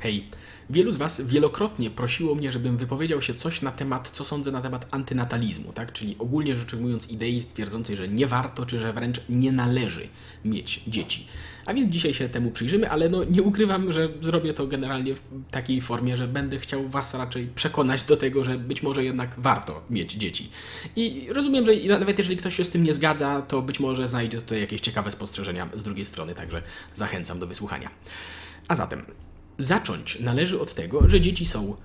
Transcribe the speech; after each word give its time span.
Hej, 0.00 0.24
wielu 0.70 0.92
z 0.92 0.96
Was 0.96 1.20
wielokrotnie 1.20 1.90
prosiło 1.90 2.34
mnie, 2.34 2.52
żebym 2.52 2.76
wypowiedział 2.76 3.22
się 3.22 3.34
coś 3.34 3.62
na 3.62 3.70
temat, 3.70 4.10
co 4.10 4.24
sądzę 4.24 4.52
na 4.52 4.60
temat 4.60 4.86
antynatalizmu, 4.90 5.72
tak? 5.72 5.92
Czyli 5.92 6.16
ogólnie 6.18 6.56
rzecz 6.56 6.74
ujmując 6.74 7.10
idei 7.10 7.44
twierdzącej, 7.44 7.96
że 7.96 8.08
nie 8.08 8.26
warto, 8.26 8.66
czy 8.66 8.78
że 8.78 8.92
wręcz 8.92 9.20
nie 9.28 9.52
należy 9.52 10.08
mieć 10.44 10.82
dzieci. 10.86 11.26
A 11.66 11.74
więc 11.74 11.92
dzisiaj 11.92 12.14
się 12.14 12.28
temu 12.28 12.50
przyjrzymy, 12.50 12.90
ale 12.90 13.08
no 13.08 13.24
nie 13.24 13.42
ukrywam, 13.42 13.92
że 13.92 14.08
zrobię 14.22 14.54
to 14.54 14.66
generalnie 14.66 15.14
w 15.14 15.22
takiej 15.50 15.80
formie, 15.80 16.16
że 16.16 16.28
będę 16.28 16.58
chciał 16.58 16.88
Was 16.88 17.14
raczej 17.14 17.46
przekonać 17.54 18.04
do 18.04 18.16
tego, 18.16 18.44
że 18.44 18.58
być 18.58 18.82
może 18.82 19.04
jednak 19.04 19.34
warto 19.38 19.82
mieć 19.90 20.12
dzieci. 20.12 20.50
I 20.96 21.26
rozumiem, 21.28 21.66
że 21.66 21.72
nawet 21.98 22.18
jeżeli 22.18 22.36
ktoś 22.36 22.56
się 22.56 22.64
z 22.64 22.70
tym 22.70 22.84
nie 22.84 22.94
zgadza, 22.94 23.42
to 23.42 23.62
być 23.62 23.80
może 23.80 24.08
znajdzie 24.08 24.38
tutaj 24.38 24.60
jakieś 24.60 24.80
ciekawe 24.80 25.10
spostrzeżenia 25.10 25.68
z 25.74 25.82
drugiej 25.82 26.04
strony, 26.04 26.34
także 26.34 26.62
zachęcam 26.94 27.38
do 27.38 27.46
wysłuchania. 27.46 27.90
A 28.68 28.74
zatem, 28.74 29.02
zacząć 29.60 30.20
należy 30.20 30.60
od 30.60 30.74
tego, 30.74 31.08
że 31.08 31.20
dzieci 31.20 31.46
są 31.46 31.76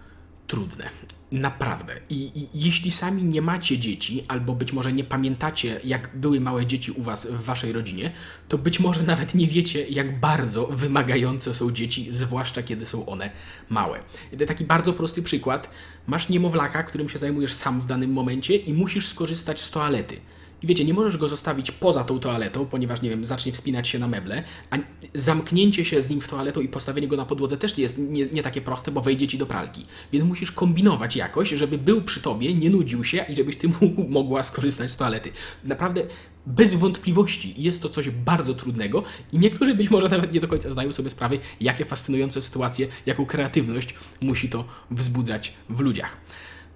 trudne. 0.48 0.90
Naprawdę. 1.32 1.94
I, 2.10 2.16
I, 2.16 2.48
jeśli 2.54 2.92
sami 2.92 3.24
nie 3.24 3.42
macie 3.42 3.80
dzieci, 3.80 4.24
albo 4.28 4.56
być 4.56 4.74
może 4.74 4.94
nie 4.94 5.04
pamiętacie, 5.04 5.80
jak 5.84 6.18
były 6.18 6.40
małe 6.40 6.66
dzieci 6.66 6.92
u 6.92 7.02
was 7.02 7.28
w 7.28 7.44
waszej 7.44 7.74
rodzinie, 7.74 8.12
to 8.48 8.58
być 8.58 8.80
może 8.80 9.04
nawet 9.04 9.36
nie 9.36 9.48
wiecie, 9.48 9.88
jak 9.88 10.20
bardzo 10.20 10.68
wymagające 10.68 11.54
są 11.54 11.72
dzieci, 11.72 12.08
zwłaszcza 12.10 12.64
kiedy 12.64 12.86
są 12.86 13.06
one 13.06 13.30
małe. 13.70 14.00
Taki 14.48 14.64
bardzo 14.64 14.94
prosty 14.94 15.24
przykład. 15.24 15.70
Masz 16.08 16.30
niemowlaka, 16.30 16.84
którym 16.84 17.10
się 17.10 17.20
zajmujesz 17.20 17.54
sam 17.54 17.82
w 17.82 17.86
danym 17.86 18.14
momencie 18.14 18.56
i 18.56 18.74
musisz 18.74 19.08
skorzystać 19.08 19.62
z 19.62 19.72
toalety. 19.72 20.18
I 20.64 20.68
wiecie, 20.68 20.86
nie 20.86 20.94
możesz 20.94 21.18
go 21.18 21.28
zostawić 21.28 21.72
poza 21.72 22.04
tą 22.04 22.20
toaletą, 22.20 22.66
ponieważ, 22.66 23.02
nie 23.02 23.10
wiem, 23.10 23.26
zacznie 23.26 23.52
wspinać 23.52 23.88
się 23.88 24.00
na 24.00 24.08
meble, 24.08 24.44
a 24.70 24.78
zamknięcie 25.14 25.86
się 25.86 26.02
z 26.02 26.10
nim 26.10 26.22
w 26.22 26.28
toaletą 26.28 26.62
i 26.62 26.68
postawienie 26.68 27.08
go 27.08 27.18
na 27.18 27.26
podłodze 27.26 27.58
też 27.58 27.78
jest 27.78 27.98
nie, 27.98 28.26
nie 28.26 28.44
takie 28.44 28.62
proste, 28.62 28.92
bo 28.92 29.02
wejdzie 29.02 29.28
ci 29.28 29.38
do 29.38 29.46
pralki. 29.46 29.86
Więc 30.12 30.26
musisz 30.26 30.52
kombinować 30.52 31.16
jakoś, 31.16 31.50
żeby 31.50 31.78
był 31.78 32.02
przy 32.02 32.22
tobie, 32.22 32.54
nie 32.54 32.70
nudził 32.70 33.04
się 33.04 33.26
i 33.30 33.36
żebyś 33.36 33.56
ty 33.58 33.68
mógł, 33.82 34.04
mogła 34.04 34.44
skorzystać 34.44 34.92
z 34.92 34.96
toalety. 34.96 35.32
Naprawdę 35.64 36.02
bez 36.46 36.74
wątpliwości 36.74 37.54
jest 37.58 37.82
to 37.82 37.90
coś 37.90 38.10
bardzo 38.10 38.54
trudnego 38.54 39.04
i 39.34 39.40
niektórzy 39.40 39.76
być 39.76 39.90
może 39.90 40.10
nawet 40.10 40.34
nie 40.34 40.40
do 40.40 40.48
końca 40.48 40.72
zdają 40.72 40.94
sobie 40.94 41.10
sprawy, 41.10 41.40
jakie 41.60 41.86
fascynujące 41.86 42.42
sytuacje, 42.42 42.88
jaką 43.06 43.26
kreatywność 43.26 43.96
musi 44.22 44.50
to 44.50 44.66
wzbudzać 44.92 45.54
w 45.70 45.80
ludziach. 45.80 46.18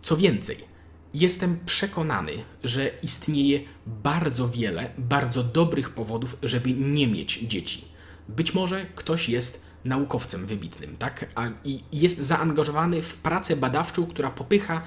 Co 0.02 0.18
więcej, 0.18 0.69
Jestem 1.14 1.60
przekonany, 1.66 2.32
że 2.64 2.92
istnieje 3.04 3.60
bardzo 3.88 4.50
wiele 4.50 4.90
bardzo 4.98 5.44
dobrych 5.44 5.90
powodów, 5.90 6.38
żeby 6.44 6.74
nie 6.74 7.08
mieć 7.08 7.40
dzieci. 7.40 7.86
Być 8.28 8.54
może 8.54 8.86
ktoś 8.96 9.30
jest 9.30 9.66
naukowcem 9.86 10.46
wybitnym, 10.46 10.98
tak? 10.98 11.30
A, 11.36 11.48
I 11.64 11.84
jest 11.92 12.18
zaangażowany 12.18 13.02
w 13.02 13.16
pracę 13.16 13.56
badawczą, 13.56 14.08
która 14.08 14.30
popycha 14.30 14.82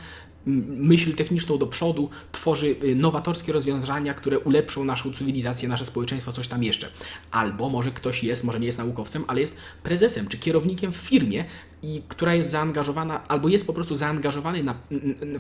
myśl 0.46 1.14
techniczną 1.14 1.58
do 1.58 1.66
przodu, 1.66 2.10
tworzy 2.32 2.76
y, 2.84 2.94
nowatorskie 2.94 3.52
rozwiązania, 3.52 4.14
które 4.14 4.38
ulepszą 4.38 4.84
naszą 4.84 5.12
cywilizację, 5.12 5.68
nasze 5.68 5.84
społeczeństwo, 5.84 6.32
coś 6.32 6.48
tam 6.48 6.64
jeszcze. 6.64 6.88
Albo 7.30 7.68
może 7.68 7.90
ktoś 7.90 8.24
jest, 8.24 8.44
może 8.44 8.60
nie 8.60 8.66
jest 8.66 8.78
naukowcem, 8.78 9.24
ale 9.26 9.40
jest 9.40 9.56
prezesem 9.82 10.28
czy 10.28 10.38
kierownikiem 10.38 10.92
w 10.92 10.96
firmie, 10.96 11.44
i 11.82 12.02
która 12.08 12.34
jest 12.34 12.50
zaangażowana, 12.50 13.28
albo 13.28 13.48
jest 13.48 13.66
po 13.66 13.72
prostu 13.72 13.94
zaangażowany 13.94 14.62
na, 14.62 14.74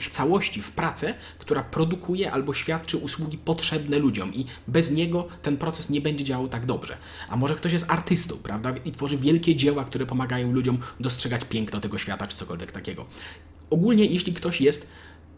w 0.00 0.08
całości 0.10 0.62
w 0.62 0.70
pracę, 0.70 1.14
która 1.38 1.62
produkuje 1.62 2.32
albo 2.32 2.54
świadczy 2.54 2.96
usługi 2.96 3.38
potrzebne 3.38 3.98
ludziom 3.98 4.34
i 4.34 4.44
bez 4.68 4.90
niego 4.90 5.28
ten 5.42 5.56
proces 5.56 5.90
nie 5.90 6.00
będzie 6.00 6.24
działał 6.24 6.48
tak 6.48 6.66
dobrze. 6.66 6.96
A 7.28 7.36
może 7.36 7.54
ktoś 7.54 7.72
jest 7.72 7.90
artystą, 7.90 8.36
prawda, 8.36 8.74
i 8.84 8.92
tworzy 8.92 9.18
wielkie 9.18 9.56
dzieła, 9.56 9.84
które 9.84 10.06
pomagają 10.06 10.52
ludziom 10.52 10.78
dostrzegać 11.00 11.44
piękno 11.44 11.80
tego 11.80 11.98
świata, 11.98 12.26
czy 12.26 12.36
cokolwiek 12.36 12.72
takiego. 12.72 13.06
Ogólnie, 13.70 14.04
jeśli 14.04 14.32
ktoś 14.32 14.60
jest 14.60 14.92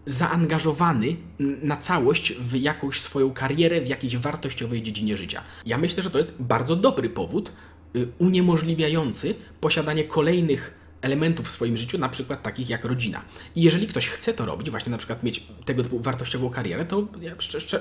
zaangażowany 0.06 1.16
na 1.62 1.76
całość 1.76 2.32
w 2.32 2.54
jakąś 2.54 3.00
swoją 3.00 3.32
karierę, 3.32 3.80
w 3.80 3.88
jakiejś 3.88 4.16
wartościowej 4.16 4.82
dziedzinie 4.82 5.16
życia. 5.16 5.42
Ja 5.66 5.78
myślę, 5.78 6.02
że 6.02 6.10
to 6.10 6.18
jest 6.18 6.34
bardzo 6.38 6.76
dobry 6.76 7.08
powód 7.08 7.52
y, 7.96 8.08
uniemożliwiający 8.18 9.34
posiadanie 9.60 10.04
kolejnych 10.04 10.83
elementów 11.04 11.46
w 11.46 11.50
swoim 11.50 11.76
życiu, 11.76 11.98
na 11.98 12.08
przykład 12.08 12.42
takich 12.42 12.70
jak 12.70 12.84
rodzina. 12.84 13.22
I 13.56 13.62
jeżeli 13.62 13.86
ktoś 13.86 14.08
chce 14.08 14.34
to 14.34 14.46
robić, 14.46 14.70
właśnie 14.70 14.90
na 14.90 14.98
przykład 14.98 15.22
mieć 15.22 15.42
tego 15.64 15.82
typu 15.82 16.00
wartościową 16.00 16.50
karierę, 16.50 16.84
to 16.84 17.08
ja 17.20 17.32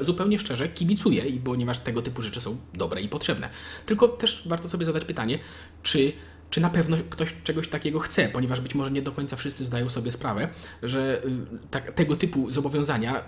zupełnie 0.01 0.39
szczerze 0.39 0.67
kibicuję, 0.67 1.23
ponieważ 1.44 1.79
tego 1.79 2.01
typu 2.01 2.22
rzeczy 2.22 2.41
są 2.41 2.57
dobre 2.73 3.01
i 3.01 3.09
potrzebne. 3.09 3.50
Tylko 3.85 4.07
też 4.07 4.44
warto 4.45 4.69
sobie 4.69 4.85
zadać 4.85 5.06
pytanie, 5.06 5.39
czy 5.83 6.13
czy 6.53 6.62
na 6.62 6.69
pewno 6.69 6.97
ktoś 7.09 7.34
czegoś 7.44 7.68
takiego 7.68 8.00
chce, 8.00 8.30
ponieważ 8.30 8.62
być 8.62 8.75
może 8.75 8.91
nie 8.91 9.02
do 9.02 9.12
końca 9.12 9.36
wszyscy 9.36 9.66
zdają 9.66 9.90
sobie 9.90 10.12
sprawę, 10.12 10.47
że 10.84 11.22
y, 11.25 11.30
tak, 11.72 11.91
tego 11.91 12.16
typu 12.16 12.50
zobowiązania 12.52 13.24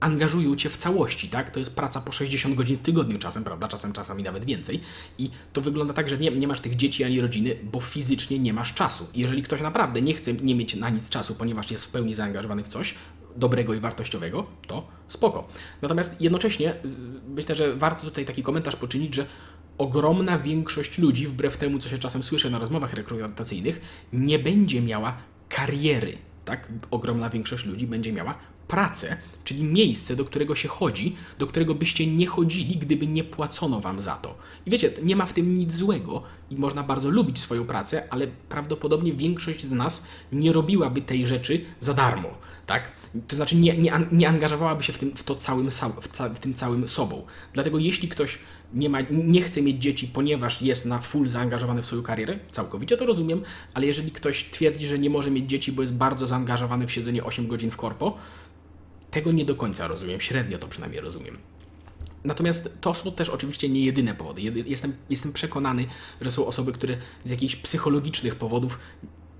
angażują 0.00 0.56
cię 0.56 0.70
w 0.70 0.76
całości, 0.76 1.28
tak? 1.28 1.50
To 1.50 1.58
jest 1.58 1.76
praca 1.76 2.00
po 2.00 2.12
60 2.12 2.54
godzin 2.54 2.76
w 2.76 2.82
tygodniu 2.82 3.18
czasem, 3.18 3.44
prawda? 3.44 3.68
Czasem, 3.68 3.92
czasami 3.92 4.22
nawet 4.22 4.44
więcej. 4.44 4.80
I 5.18 5.30
to 5.52 5.60
wygląda 5.60 5.94
tak, 5.94 6.08
że 6.08 6.18
nie, 6.18 6.30
nie 6.30 6.48
masz 6.48 6.60
tych 6.60 6.76
dzieci 6.76 7.04
ani 7.04 7.20
rodziny, 7.20 7.56
bo 7.72 7.80
fizycznie 7.80 8.38
nie 8.38 8.52
masz 8.52 8.74
czasu. 8.74 9.06
I 9.14 9.20
jeżeli 9.20 9.42
ktoś 9.42 9.60
naprawdę 9.60 10.02
nie 10.02 10.14
chce 10.14 10.32
nie 10.32 10.54
mieć 10.54 10.74
na 10.74 10.90
nic 10.90 11.08
czasu, 11.08 11.34
ponieważ 11.34 11.70
jest 11.70 11.86
w 11.86 11.90
pełni 11.90 12.14
zaangażowany 12.14 12.62
w 12.62 12.68
coś, 12.68 12.94
dobrego 13.36 13.74
i 13.74 13.80
wartościowego, 13.80 14.46
to 14.66 14.86
spoko. 15.08 15.48
Natomiast 15.82 16.20
jednocześnie 16.20 16.74
y, 16.74 16.78
myślę, 17.28 17.54
że 17.54 17.74
warto 17.74 18.02
tutaj 18.02 18.24
taki 18.24 18.42
komentarz 18.42 18.76
poczynić, 18.76 19.14
że 19.14 19.26
ogromna 19.80 20.38
większość 20.38 20.98
ludzi, 20.98 21.26
wbrew 21.26 21.56
temu, 21.56 21.78
co 21.78 21.88
się 21.88 21.98
czasem 21.98 22.22
słyszy 22.22 22.50
na 22.50 22.58
rozmowach 22.58 22.94
rekrutacyjnych, 22.94 23.80
nie 24.12 24.38
będzie 24.38 24.80
miała 24.80 25.16
kariery. 25.48 26.18
Tak? 26.44 26.68
Ogromna 26.90 27.30
większość 27.30 27.66
ludzi 27.66 27.86
będzie 27.86 28.12
miała 28.12 28.34
pracę, 28.68 29.16
czyli 29.44 29.64
miejsce, 29.64 30.16
do 30.16 30.24
którego 30.24 30.54
się 30.54 30.68
chodzi, 30.68 31.16
do 31.38 31.46
którego 31.46 31.74
byście 31.74 32.06
nie 32.06 32.26
chodzili, 32.26 32.76
gdyby 32.76 33.06
nie 33.06 33.24
płacono 33.24 33.80
wam 33.80 34.00
za 34.00 34.14
to. 34.14 34.38
I 34.66 34.70
wiecie, 34.70 34.92
nie 35.02 35.16
ma 35.16 35.26
w 35.26 35.32
tym 35.32 35.58
nic 35.58 35.74
złego 35.74 36.22
i 36.50 36.56
można 36.56 36.82
bardzo 36.82 37.10
lubić 37.10 37.38
swoją 37.38 37.64
pracę, 37.64 38.08
ale 38.10 38.26
prawdopodobnie 38.26 39.12
większość 39.12 39.64
z 39.64 39.72
nas 39.72 40.06
nie 40.32 40.52
robiłaby 40.52 41.02
tej 41.02 41.26
rzeczy 41.26 41.60
za 41.80 41.94
darmo. 41.94 42.28
Tak? 42.66 42.92
To 43.28 43.36
znaczy 43.36 43.56
nie, 43.56 43.76
nie, 43.76 43.92
nie 44.12 44.28
angażowałaby 44.28 44.82
się 44.82 44.92
w 44.92 44.98
tym, 44.98 45.16
w, 45.16 45.24
to 45.24 45.34
całym, 45.34 45.70
w, 46.00 46.08
ca, 46.08 46.28
w 46.28 46.40
tym 46.40 46.54
całym 46.54 46.88
sobą. 46.88 47.26
Dlatego 47.52 47.78
jeśli 47.78 48.08
ktoś 48.08 48.38
nie, 48.74 48.88
ma, 48.88 48.98
nie 49.10 49.42
chce 49.42 49.62
mieć 49.62 49.82
dzieci, 49.82 50.08
ponieważ 50.08 50.62
jest 50.62 50.86
na 50.86 50.98
full 50.98 51.28
zaangażowany 51.28 51.82
w 51.82 51.86
swoją 51.86 52.02
karierę, 52.02 52.38
całkowicie 52.50 52.96
to 52.96 53.06
rozumiem, 53.06 53.42
ale 53.74 53.86
jeżeli 53.86 54.10
ktoś 54.10 54.50
twierdzi, 54.50 54.86
że 54.86 54.98
nie 54.98 55.10
może 55.10 55.30
mieć 55.30 55.50
dzieci, 55.50 55.72
bo 55.72 55.82
jest 55.82 55.94
bardzo 55.94 56.26
zaangażowany 56.26 56.86
w 56.86 56.92
siedzenie 56.92 57.24
8 57.24 57.46
godzin 57.46 57.70
w 57.70 57.76
korpo, 57.76 58.16
tego 59.10 59.32
nie 59.32 59.44
do 59.44 59.54
końca 59.54 59.88
rozumiem, 59.88 60.20
średnio 60.20 60.58
to 60.58 60.68
przynajmniej 60.68 61.00
rozumiem. 61.00 61.38
Natomiast 62.24 62.80
to 62.80 62.94
są 62.94 63.12
też 63.12 63.28
oczywiście 63.28 63.68
nie 63.68 63.84
jedyne 63.84 64.14
powody. 64.14 64.42
Jestem, 64.66 64.92
jestem 65.10 65.32
przekonany, 65.32 65.86
że 66.20 66.30
są 66.30 66.46
osoby, 66.46 66.72
które 66.72 66.96
z 67.24 67.30
jakichś 67.30 67.56
psychologicznych 67.56 68.36
powodów 68.36 68.78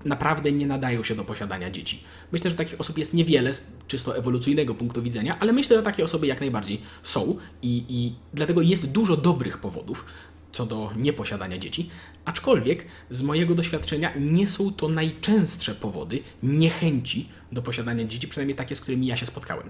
naprawdę 0.05 0.51
nie 0.51 0.67
nadają 0.67 1.03
się 1.03 1.15
do 1.15 1.23
posiadania 1.23 1.71
dzieci. 1.71 2.03
Myślę, 2.31 2.49
że 2.49 2.55
takich 2.55 2.79
osób 2.79 2.97
jest 2.97 3.13
niewiele 3.13 3.53
z 3.53 3.67
czysto 3.87 4.17
ewolucyjnego 4.17 4.75
punktu 4.75 5.01
widzenia, 5.01 5.37
ale 5.39 5.53
myślę, 5.53 5.77
że 5.77 5.83
takie 5.83 6.03
osoby 6.03 6.27
jak 6.27 6.39
najbardziej 6.39 6.81
są 7.03 7.37
i, 7.61 7.83
i 7.89 8.13
dlatego 8.33 8.61
jest 8.61 8.91
dużo 8.91 9.17
dobrych 9.17 9.57
powodów 9.57 10.05
co 10.51 10.65
do 10.65 10.91
nieposiadania 10.97 11.57
dzieci, 11.57 11.89
aczkolwiek 12.31 12.85
z 13.09 13.21
mojego 13.21 13.55
doświadczenia 13.55 14.13
nie 14.19 14.47
są 14.47 14.73
to 14.73 14.89
najczęstsze 14.89 15.75
powody 15.75 16.19
niechęci 16.43 17.29
do 17.51 17.61
posiadania 17.61 18.05
dzieci, 18.05 18.27
przynajmniej 18.27 18.55
takie, 18.55 18.75
z 18.75 18.81
którymi 18.81 19.07
ja 19.07 19.15
się 19.15 19.25
spotkałem. 19.25 19.69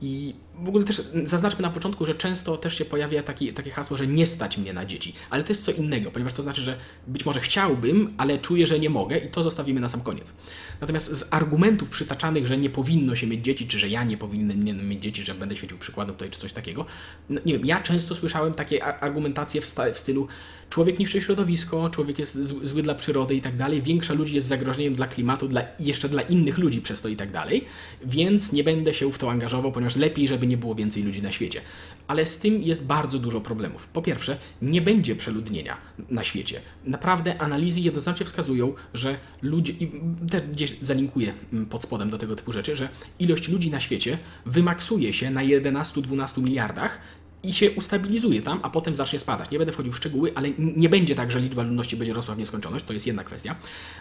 I 0.00 0.34
w 0.58 0.68
ogóle 0.68 0.84
też 0.84 1.02
zaznaczmy 1.24 1.62
na 1.62 1.70
początku, 1.70 2.06
że 2.06 2.14
często 2.14 2.56
też 2.56 2.78
się 2.78 2.84
pojawia 2.84 3.22
taki, 3.22 3.52
takie 3.52 3.70
hasło, 3.70 3.96
że 3.96 4.06
nie 4.06 4.26
stać 4.26 4.58
mnie 4.58 4.72
na 4.72 4.84
dzieci, 4.84 5.14
ale 5.30 5.44
to 5.44 5.52
jest 5.52 5.64
co 5.64 5.72
innego, 5.72 6.10
ponieważ 6.10 6.32
to 6.32 6.42
znaczy, 6.42 6.62
że 6.62 6.76
być 7.06 7.24
może 7.24 7.40
chciałbym, 7.40 8.14
ale 8.16 8.38
czuję, 8.38 8.66
że 8.66 8.78
nie 8.78 8.90
mogę 8.90 9.18
i 9.18 9.28
to 9.28 9.42
zostawimy 9.42 9.80
na 9.80 9.88
sam 9.88 10.00
koniec. 10.00 10.34
Natomiast 10.80 11.16
z 11.16 11.28
argumentów 11.30 11.88
przytaczanych, 11.88 12.46
że 12.46 12.58
nie 12.58 12.70
powinno 12.70 13.14
się 13.14 13.26
mieć 13.26 13.44
dzieci, 13.44 13.66
czy 13.66 13.78
że 13.78 13.88
ja 13.88 14.04
nie 14.04 14.16
powinienem 14.16 14.88
mieć 14.88 15.02
dzieci, 15.02 15.22
że 15.22 15.34
będę 15.34 15.56
świecił 15.56 15.78
przykładem 15.78 16.14
tutaj, 16.14 16.30
czy 16.30 16.40
coś 16.40 16.52
takiego, 16.52 16.86
no, 17.28 17.40
nie 17.46 17.52
wiem, 17.52 17.66
ja 17.66 17.82
często 17.82 18.14
słyszałem 18.14 18.54
takie 18.54 18.84
argumentacje 18.84 19.60
w, 19.60 19.74
w 19.94 19.98
stylu 19.98 20.28
człowiek 20.70 20.98
niszczy 20.98 21.20
środowisko, 21.20 21.90
człowiek 21.90 21.99
jest 22.18 22.44
zły 22.44 22.82
dla 22.82 22.94
przyrody 22.94 23.34
i 23.34 23.40
tak 23.40 23.56
dalej, 23.56 23.82
większa 23.82 24.14
ludzi 24.14 24.34
jest 24.34 24.46
zagrożeniem 24.46 24.94
dla 24.94 25.06
klimatu, 25.06 25.48
dla, 25.48 25.62
jeszcze 25.80 26.08
dla 26.08 26.22
innych 26.22 26.58
ludzi 26.58 26.80
przez 26.80 27.00
to 27.00 27.08
i 27.08 27.16
tak 27.16 27.30
dalej, 27.30 27.64
więc 28.04 28.52
nie 28.52 28.64
będę 28.64 28.94
się 28.94 29.12
w 29.12 29.18
to 29.18 29.30
angażował, 29.30 29.72
ponieważ 29.72 29.96
lepiej, 29.96 30.28
żeby 30.28 30.46
nie 30.46 30.56
było 30.56 30.74
więcej 30.74 31.02
ludzi 31.02 31.22
na 31.22 31.32
świecie. 31.32 31.60
Ale 32.06 32.26
z 32.26 32.38
tym 32.38 32.62
jest 32.62 32.84
bardzo 32.84 33.18
dużo 33.18 33.40
problemów. 33.40 33.86
Po 33.86 34.02
pierwsze, 34.02 34.36
nie 34.62 34.82
będzie 34.82 35.16
przeludnienia 35.16 35.76
na 36.10 36.24
świecie. 36.24 36.60
Naprawdę 36.84 37.38
analizy 37.38 37.80
jednoznacznie 37.80 38.26
wskazują, 38.26 38.74
że 38.94 39.18
ludzie, 39.42 39.72
i 39.72 39.90
też 40.30 40.42
gdzieś 40.42 40.76
zalinkuję 40.80 41.32
mm, 41.52 41.66
pod 41.66 41.82
spodem 41.82 42.10
do 42.10 42.18
tego 42.18 42.36
typu 42.36 42.52
rzeczy, 42.52 42.76
że 42.76 42.88
ilość 43.18 43.48
ludzi 43.48 43.70
na 43.70 43.80
świecie 43.80 44.18
wymaksuje 44.46 45.12
się 45.12 45.30
na 45.30 45.40
11-12 45.40 46.42
miliardach 46.42 47.00
i 47.42 47.52
się 47.52 47.70
ustabilizuje 47.70 48.42
tam, 48.42 48.60
a 48.62 48.70
potem 48.70 48.96
zacznie 48.96 49.18
spadać. 49.18 49.50
Nie 49.50 49.58
będę 49.58 49.72
wchodził 49.72 49.92
w 49.92 49.96
szczegóły, 49.96 50.32
ale 50.34 50.50
nie 50.58 50.88
będzie 50.88 51.14
tak, 51.14 51.30
że 51.30 51.40
liczba 51.40 51.62
ludności 51.62 51.96
będzie 51.96 52.12
rosła 52.12 52.34
w 52.34 52.38
nieskończoność. 52.38 52.84
To 52.84 52.92
jest 52.92 53.06
jedna 53.06 53.24
kwestia. 53.24 53.56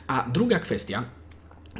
A 0.07 0.29
druga 0.29 0.59
kwestia 0.59 1.05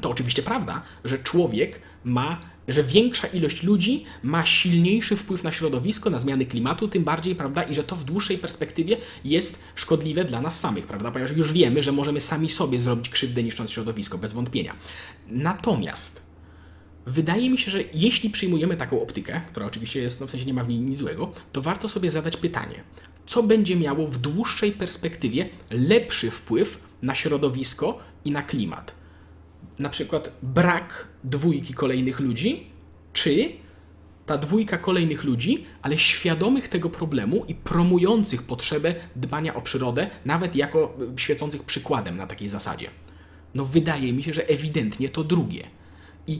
to 0.01 0.09
oczywiście 0.09 0.43
prawda, 0.43 0.81
że 1.05 1.17
człowiek 1.17 1.81
ma, 2.03 2.39
że 2.67 2.83
większa 2.83 3.27
ilość 3.27 3.63
ludzi 3.63 4.05
ma 4.23 4.45
silniejszy 4.45 5.17
wpływ 5.17 5.43
na 5.43 5.51
środowisko, 5.51 6.09
na 6.09 6.19
zmiany 6.19 6.45
klimatu, 6.45 6.87
tym 6.87 7.03
bardziej, 7.03 7.35
prawda, 7.35 7.63
i 7.63 7.73
że 7.73 7.83
to 7.83 7.95
w 7.95 8.03
dłuższej 8.03 8.37
perspektywie 8.37 8.97
jest 9.25 9.63
szkodliwe 9.75 10.25
dla 10.25 10.41
nas 10.41 10.59
samych, 10.59 10.85
prawda, 10.85 11.11
ponieważ 11.11 11.37
już 11.37 11.53
wiemy, 11.53 11.83
że 11.83 11.91
możemy 11.91 12.19
sami 12.19 12.49
sobie 12.49 12.79
zrobić 12.79 13.09
krzywdę 13.09 13.43
niszcząc 13.43 13.71
środowisko, 13.71 14.17
bez 14.17 14.33
wątpienia. 14.33 14.75
Natomiast 15.27 16.28
wydaje 17.09 17.49
mi 17.49 17.57
się, 17.57 17.71
że 17.71 17.83
jeśli 17.93 18.29
przyjmujemy 18.29 18.77
taką 18.77 19.01
optykę, 19.01 19.41
która 19.47 19.65
oczywiście 19.65 20.01
jest, 20.01 20.21
no 20.21 20.27
w 20.27 20.31
sensie 20.31 20.45
nie 20.45 20.53
ma 20.53 20.63
w 20.63 20.69
niej 20.69 20.79
nic 20.79 20.99
złego, 20.99 21.31
to 21.51 21.61
warto 21.61 21.87
sobie 21.87 22.11
zadać 22.11 22.37
pytanie, 22.37 22.83
co 23.25 23.43
będzie 23.43 23.75
miało 23.75 24.07
w 24.07 24.17
dłuższej 24.17 24.71
perspektywie 24.71 25.49
lepszy 25.69 26.31
wpływ 26.31 26.79
na 27.01 27.15
środowisko 27.15 27.99
i 28.25 28.31
na 28.31 28.41
klimat 28.41 28.99
na 29.79 29.89
przykład 29.89 30.31
brak 30.43 31.07
dwójki 31.23 31.73
kolejnych 31.73 32.19
ludzi, 32.19 32.67
czy 33.13 33.51
ta 34.25 34.37
dwójka 34.37 34.77
kolejnych 34.77 35.23
ludzi, 35.23 35.65
ale 35.81 35.97
świadomych 35.97 36.67
tego 36.67 36.89
problemu 36.89 37.45
i 37.47 37.55
promujących 37.55 38.43
potrzebę 38.43 38.95
dbania 39.15 39.55
o 39.55 39.61
przyrodę, 39.61 40.09
nawet 40.25 40.55
jako 40.55 40.97
świecących 41.17 41.63
przykładem 41.63 42.17
na 42.17 42.27
takiej 42.27 42.47
zasadzie. 42.47 42.89
No, 43.55 43.65
wydaje 43.65 44.13
mi 44.13 44.23
się, 44.23 44.33
że 44.33 44.49
ewidentnie 44.49 45.09
to 45.09 45.23
drugie. 45.23 45.63
I 46.27 46.39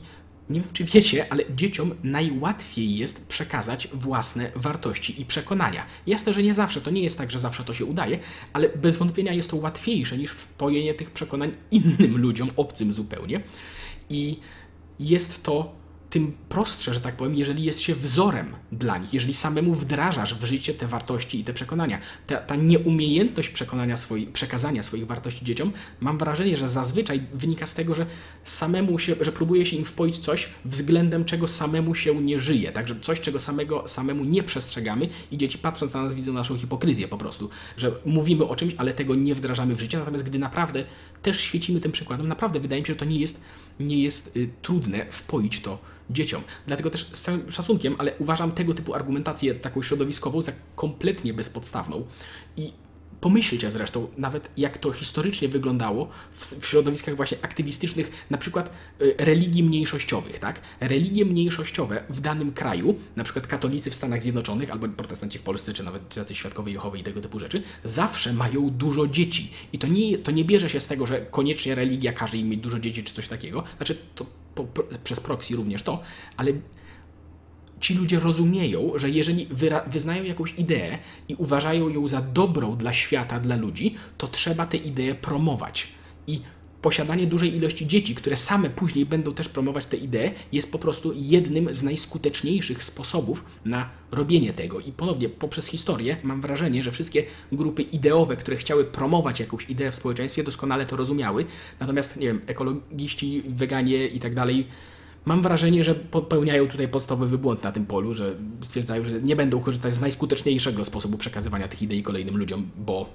nie 0.50 0.62
wiem, 0.62 0.70
czy 0.74 0.84
wiecie, 0.84 1.26
ale 1.30 1.44
dzieciom 1.56 1.96
najłatwiej 2.04 2.98
jest 2.98 3.28
przekazać 3.28 3.88
własne 3.94 4.52
wartości 4.56 5.22
i 5.22 5.26
przekonania. 5.26 5.86
Jasne, 6.08 6.34
że 6.34 6.44
nie 6.44 6.54
zawsze, 6.54 6.82
to 6.82 6.92
nie 6.92 7.02
jest 7.02 7.18
tak, 7.18 7.32
że 7.32 7.40
zawsze 7.40 7.64
to 7.64 7.74
się 7.74 7.86
udaje, 7.86 8.20
ale 8.54 8.70
bez 8.70 8.98
wątpienia 8.98 9.34
jest 9.34 9.50
to 9.50 9.58
łatwiejsze 9.58 10.18
niż 10.18 10.32
wpojenie 10.32 10.94
tych 10.94 11.12
przekonań 11.12 11.52
innym 11.72 12.18
ludziom, 12.18 12.50
obcym 12.56 12.94
zupełnie. 12.94 13.42
I 14.10 14.40
jest 15.00 15.44
to 15.44 15.79
tym 16.10 16.38
prostsze, 16.50 16.94
że 16.94 17.02
tak 17.02 17.16
powiem, 17.16 17.36
jeżeli 17.36 17.64
jest 17.64 17.82
się 17.82 17.96
wzorem 17.96 18.56
dla 18.72 18.98
nich, 18.98 19.14
jeżeli 19.14 19.34
samemu 19.34 19.76
wdrażasz 19.76 20.36
w 20.36 20.44
życie 20.44 20.74
te 20.74 20.88
wartości 20.88 21.40
i 21.40 21.44
te 21.44 21.54
przekonania. 21.54 22.00
Ta, 22.28 22.38
ta 22.38 22.56
nieumiejętność 22.56 23.50
przekonania 23.50 23.98
swoi, 23.98 24.28
przekazania 24.28 24.84
swoich 24.84 25.08
wartości 25.08 25.46
dzieciom, 25.46 25.72
mam 26.00 26.18
wrażenie, 26.18 26.58
że 26.58 26.70
zazwyczaj 26.70 27.22
wynika 27.34 27.66
z 27.66 27.74
tego, 27.74 27.96
że 27.96 28.06
samemu 28.44 29.00
się, 29.00 29.16
że 29.22 29.32
próbuje 29.32 29.66
się 29.66 29.76
im 29.76 29.86
wpoić 29.86 30.18
coś, 30.18 30.50
względem 30.66 31.26
czego 31.26 31.48
samemu 31.48 31.96
się 31.96 32.22
nie 32.22 32.40
żyje. 32.40 32.72
Także 32.72 32.96
coś, 33.02 33.22
czego 33.22 33.40
samego, 33.40 33.88
samemu 33.88 34.24
nie 34.24 34.44
przestrzegamy 34.44 35.10
i 35.32 35.38
dzieci 35.38 35.58
patrząc 35.58 35.94
na 35.94 36.04
nas 36.04 36.14
widzą 36.14 36.34
naszą 36.34 36.58
hipokryzję 36.58 37.08
po 37.08 37.18
prostu, 37.18 37.50
że 37.78 37.92
mówimy 38.06 38.48
o 38.48 38.56
czymś, 38.56 38.76
ale 38.78 38.94
tego 38.94 39.16
nie 39.16 39.36
wdrażamy 39.36 39.76
w 39.76 39.80
życie, 39.80 39.98
natomiast 40.00 40.24
gdy 40.24 40.40
naprawdę 40.40 40.84
też 41.22 41.40
świecimy 41.40 41.80
tym 41.80 41.92
przykładem, 41.92 42.28
naprawdę 42.28 42.60
wydaje 42.60 42.82
mi 42.82 42.88
się, 42.88 42.94
że 42.94 43.00
to 43.00 43.06
nie 43.06 43.20
jest, 43.20 43.42
nie 43.80 44.04
jest 44.04 44.38
y, 44.38 44.50
trudne 44.62 45.06
wpoić 45.10 45.60
to 45.60 45.80
dzieciom. 46.10 46.42
Dlatego 46.68 46.90
też 46.90 47.10
z 47.14 47.22
całym 47.22 47.52
szacunkiem, 47.52 47.96
ale 47.98 48.14
uważam 48.20 48.52
tego 48.52 48.74
typu 48.74 48.94
argumentację 48.94 49.56
taką 49.56 49.84
środowiskową 49.84 50.42
za 50.42 50.52
kompletnie 50.76 51.34
bezpodstawną 51.34 52.06
i 52.58 52.72
Pomyślcie 53.22 53.72
zresztą 53.72 54.08
nawet, 54.18 54.50
jak 54.58 54.78
to 54.78 54.92
historycznie 54.92 55.48
wyglądało 55.48 56.10
w, 56.40 56.66
środowiskach 56.66 57.16
właśnie 57.16 57.38
aktywistycznych, 57.42 58.26
na 58.30 58.38
przykład 58.38 58.72
y, 59.02 59.16
religii 59.18 59.64
mniejszościowych, 59.64 60.40
tak? 60.40 60.62
Religie 60.80 61.26
mniejszościowe 61.26 62.04
w 62.10 62.22
danym 62.22 62.54
kraju, 62.54 62.96
na 63.16 63.24
przykład 63.24 63.48
katolicy 63.48 63.92
w 63.92 63.96
Stanach 63.96 64.24
Zjednoczonych, 64.24 64.72
albo 64.72 64.88
protestanci 64.88 65.40
w 65.40 65.42
Polsce, 65.42 65.74
czy 65.74 65.84
nawet 65.84 66.18
jacyś 66.18 66.38
świadkowie 66.38 66.74
Jehowy 66.74 67.00
i 67.00 67.04
tego 67.04 67.22
typu 67.22 67.40
rzeczy, 67.40 67.64
zawsze 67.84 68.34
mają 68.34 68.70
dużo 68.70 69.08
dzieci. 69.08 69.52
I 69.74 69.80
to 69.80 69.88
nie, 69.88 70.18
to 70.18 70.32
nie 70.32 70.46
bierze 70.46 70.70
się 70.70 70.80
z 70.80 70.88
tego, 70.88 71.06
że 71.06 71.22
koniecznie 71.22 71.76
religia 71.76 72.14
każe 72.14 72.38
im 72.38 72.50
mieć 72.50 72.60
dużo 72.60 72.80
dzieci, 72.80 73.04
czy 73.04 73.14
coś 73.14 73.28
takiego. 73.28 73.64
Znaczy, 73.78 73.98
to 74.16 74.26
po, 74.64 74.84
przez 75.04 75.20
proxy 75.20 75.56
również 75.56 75.84
to, 75.84 76.02
ale 76.38 76.52
ci 77.80 77.94
ludzie 77.94 78.20
rozumieją, 78.20 78.92
że 78.96 79.10
jeżeli 79.10 79.48
wyznają 79.88 80.24
jakąś 80.24 80.54
ideę 80.58 80.98
i 81.28 81.36
uważają 81.36 81.90
ją 81.90 82.08
za 82.08 82.22
dobrą 82.22 82.76
dla 82.76 82.94
świata, 82.94 83.40
dla 83.40 83.56
ludzi, 83.56 83.96
to 84.18 84.28
trzeba 84.28 84.66
tę 84.66 84.78
ideę 84.78 85.16
promować. 85.16 85.88
I 86.28 86.42
posiadanie 86.82 87.28
dużej 87.28 87.56
ilości 87.56 87.88
dzieci, 87.88 88.16
które 88.16 88.36
same 88.36 88.70
później 88.70 89.06
będą 89.06 89.34
też 89.34 89.50
promować 89.50 89.86
tę 89.86 89.98
ideę, 89.98 90.32
jest 90.52 90.72
po 90.72 90.80
prostu 90.80 91.14
jednym 91.16 91.74
z 91.74 91.84
najskuteczniejszych 91.84 92.84
sposobów 92.84 93.44
na 93.66 93.90
robienie 94.12 94.54
tego. 94.54 94.80
I 94.80 94.92
ponownie, 94.92 95.30
poprzez 95.30 95.68
historię 95.68 96.18
mam 96.24 96.42
wrażenie, 96.42 96.84
że 96.84 96.92
wszystkie 96.92 97.24
grupy 97.52 97.82
ideowe, 97.82 98.36
które 98.36 98.58
chciały 98.58 98.86
promować 98.86 99.40
jakąś 99.40 99.70
ideę 99.70 99.92
w 99.92 99.96
społeczeństwie, 99.96 100.44
doskonale 100.44 100.88
to 100.88 100.98
rozumiały. 100.98 101.46
Natomiast, 101.80 102.18
nie 102.18 102.28
wiem, 102.28 102.42
ekologiści, 102.48 103.44
weganie 103.48 104.08
i 104.08 104.20
tak 104.20 104.36
dalej 104.36 104.68
Mam 105.26 105.42
wrażenie, 105.42 105.84
że 105.84 105.96
popełniają 105.96 106.68
tutaj 106.68 106.88
podstawowy 106.88 107.38
błąd 107.38 107.64
na 107.64 107.72
tym 107.72 107.86
polu, 107.86 108.14
że 108.14 108.36
stwierdzają, 108.62 109.06
że 109.06 109.22
nie 109.22 109.36
będą 109.36 109.60
korzystać 109.60 109.94
z 109.94 110.00
najskuteczniejszego 110.02 110.86
sposobu 110.86 111.18
przekazywania 111.18 111.68
tych 111.68 111.82
idei 111.82 112.04
kolejnym 112.04 112.38
ludziom, 112.38 112.70
bo 112.78 113.10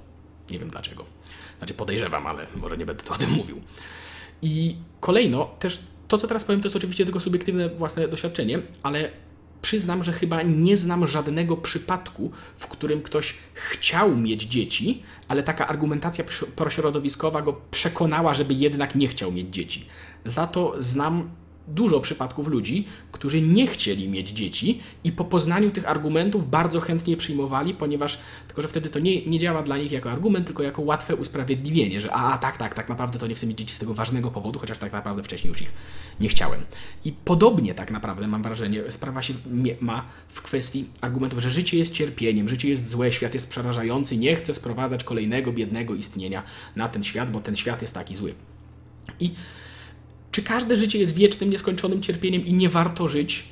nie 0.50 0.58
wiem 0.58 0.70
dlaczego. 0.70 1.05
Znaczy 1.58 1.74
podejrzewam, 1.74 2.26
ale 2.26 2.46
może 2.56 2.76
nie 2.76 2.86
będę 2.86 3.02
tu 3.02 3.12
o 3.12 3.16
tym 3.16 3.30
mówił. 3.30 3.60
I 4.42 4.76
kolejno, 5.00 5.50
też 5.58 5.80
to, 6.08 6.18
co 6.18 6.26
teraz 6.26 6.44
powiem, 6.44 6.60
to 6.60 6.66
jest 6.66 6.76
oczywiście 6.76 7.04
tylko 7.04 7.20
subiektywne 7.20 7.68
własne 7.68 8.08
doświadczenie, 8.08 8.62
ale 8.82 9.10
przyznam, 9.62 10.02
że 10.02 10.12
chyba 10.12 10.42
nie 10.42 10.76
znam 10.76 11.06
żadnego 11.06 11.56
przypadku, 11.56 12.30
w 12.54 12.66
którym 12.66 13.02
ktoś 13.02 13.34
chciał 13.54 14.16
mieć 14.16 14.42
dzieci, 14.42 15.02
ale 15.28 15.42
taka 15.42 15.68
argumentacja 15.68 16.24
prośrodowiskowa 16.56 17.42
go 17.42 17.60
przekonała, 17.70 18.34
żeby 18.34 18.54
jednak 18.54 18.94
nie 18.94 19.08
chciał 19.08 19.32
mieć 19.32 19.48
dzieci. 19.54 19.86
Za 20.24 20.46
to 20.46 20.74
znam 20.78 21.30
dużo 21.69 22.00
przypadków 22.00 22.49
ludzi, 22.49 22.87
którzy 23.12 23.40
nie 23.40 23.66
chcieli 23.66 24.08
mieć 24.08 24.31
dzieci 24.31 24.81
i 25.05 25.12
po 25.12 25.25
poznaniu 25.25 25.70
tych 25.70 25.88
argumentów 25.88 26.50
bardzo 26.50 26.81
chętnie 26.81 27.16
przyjmowali, 27.16 27.75
ponieważ 27.75 28.19
tylko, 28.46 28.62
że 28.62 28.69
wtedy 28.69 28.88
to 28.88 28.99
nie, 28.99 29.26
nie 29.26 29.38
działa 29.38 29.62
dla 29.62 29.76
nich 29.76 29.93
jako 29.93 30.11
argument, 30.11 30.46
tylko 30.46 30.62
jako 30.62 30.82
łatwe 30.82 31.16
usprawiedliwienie, 31.16 32.00
że 32.00 32.12
a, 32.12 32.38
tak, 32.38 32.56
tak, 32.56 32.75
tak 32.75 32.88
naprawdę 32.88 33.19
to 33.19 33.26
nie 33.26 33.34
chcę 33.34 33.46
mieć 33.46 33.58
dzieci 33.58 33.75
z 33.75 33.78
tego 33.78 33.94
ważnego 33.94 34.31
powodu, 34.31 34.58
chociaż 34.58 34.78
tak 34.78 34.93
naprawdę 34.93 35.22
wcześniej 35.22 35.49
już 35.49 35.62
ich 35.62 35.72
nie 36.20 36.28
chciałem. 36.28 36.61
I 37.05 37.12
podobnie 37.12 37.75
tak 37.75 37.90
naprawdę 37.90 38.26
mam 38.26 38.43
wrażenie, 38.43 38.82
sprawa 38.88 39.22
się 39.22 39.34
ma 39.81 40.05
w 40.28 40.43
kwestii 40.43 40.88
argumentów, 41.00 41.38
że 41.38 41.50
życie 41.50 41.78
jest 41.78 41.93
cierpieniem, 41.93 42.49
życie 42.49 42.69
jest 42.69 42.88
złe, 42.88 43.12
świat 43.12 43.34
jest 43.34 43.49
przerażający, 43.49 44.16
nie 44.16 44.37
chcę 44.37 44.55
sprowadzać 44.55 45.05
kolejnego 45.05 45.52
biednego 45.52 45.94
istnienia 45.94 46.43
na 46.76 46.88
ten 46.88 47.02
świat, 47.02 47.31
bo 47.31 47.40
ten 47.40 47.56
świat 47.56 47.82
jest 47.82 47.94
taki 47.94 48.14
zły. 48.14 48.34
I 49.20 49.34
czy 50.34 50.42
każde 50.42 50.76
życie 50.76 50.99
jest 50.99 51.14
wiecznym, 51.14 51.50
nieskończonym 51.50 52.02
cierpieniem 52.02 52.47
i 52.47 52.52
nie 52.52 52.68
warto 52.68 53.09
żyć? 53.09 53.44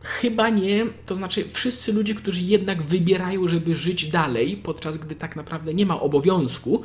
Chyba 0.00 0.48
nie. 0.48 0.86
To 1.06 1.14
znaczy, 1.14 1.44
wszyscy 1.52 1.92
ludzie, 1.92 2.14
którzy 2.14 2.42
jednak 2.42 2.82
wybierają, 2.82 3.48
żeby 3.48 3.74
żyć 3.74 4.08
dalej, 4.08 4.56
podczas 4.56 4.98
gdy 4.98 5.14
tak 5.14 5.36
naprawdę 5.36 5.74
nie 5.74 5.86
ma 5.86 6.00
obowiązku, 6.00 6.82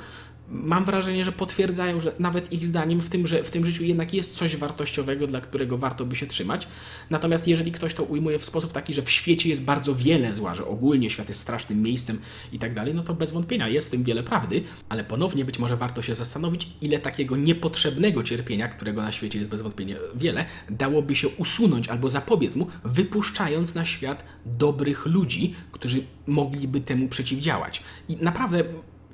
mam 0.52 0.86
wrażenie, 0.86 1.26
że 1.26 1.32
potwierdzają, 1.32 2.00
że 2.00 2.12
nawet 2.20 2.54
ich 2.54 2.66
zdaniem 2.66 3.02
w 3.02 3.10
tym, 3.10 3.28
że 3.28 3.44
w 3.44 3.52
tym 3.52 3.66
życiu 3.66 3.84
jednak 3.84 4.14
jest 4.14 4.36
coś 4.36 4.56
wartościowego, 4.56 5.28
dla 5.28 5.42
którego 5.42 5.78
warto 5.78 6.06
by 6.06 6.16
się 6.16 6.28
trzymać. 6.28 6.68
Natomiast 7.10 7.48
jeżeli 7.48 7.72
ktoś 7.72 7.94
to 7.94 8.04
ujmuje 8.04 8.40
w 8.40 8.46
sposób 8.46 8.72
taki, 8.72 8.94
że 8.94 9.02
w 9.02 9.12
świecie 9.12 9.50
jest 9.50 9.64
bardzo 9.64 9.96
wiele 9.96 10.34
zła, 10.34 10.56
że 10.56 10.66
ogólnie 10.66 11.10
świat 11.10 11.30
jest 11.30 11.42
strasznym 11.42 11.82
miejscem 11.82 12.20
i 12.52 12.60
tak 12.60 12.74
dalej, 12.74 12.94
no 12.94 13.04
to 13.04 13.14
bez 13.14 13.32
wątpienia 13.32 13.68
jest 13.68 13.88
w 13.88 13.90
tym 13.90 14.04
wiele 14.04 14.24
prawdy, 14.24 14.64
ale 14.90 15.04
ponownie 15.04 15.46
być 15.46 15.60
może 15.60 15.78
warto 15.78 16.02
się 16.02 16.16
zastanowić, 16.16 16.68
ile 16.82 17.00
takiego 17.00 17.38
niepotrzebnego 17.38 18.24
cierpienia, 18.24 18.68
którego 18.68 19.02
na 19.02 19.12
świecie 19.12 19.40
jest 19.40 19.52
bez 19.52 19.62
wątpienia 19.62 19.96
wiele, 20.16 20.46
dałoby 20.70 21.16
się 21.16 21.28
usunąć 21.28 21.88
albo 21.88 22.10
zapobiec 22.10 22.56
mu, 22.56 22.68
wypuszczając 22.84 23.76
na 23.76 23.86
świat 23.86 24.26
dobrych 24.46 25.06
ludzi, 25.06 25.56
którzy 25.72 26.04
mogliby 26.28 26.82
temu 26.82 27.08
przeciwdziałać. 27.08 27.84
I 28.10 28.16
naprawdę 28.16 28.64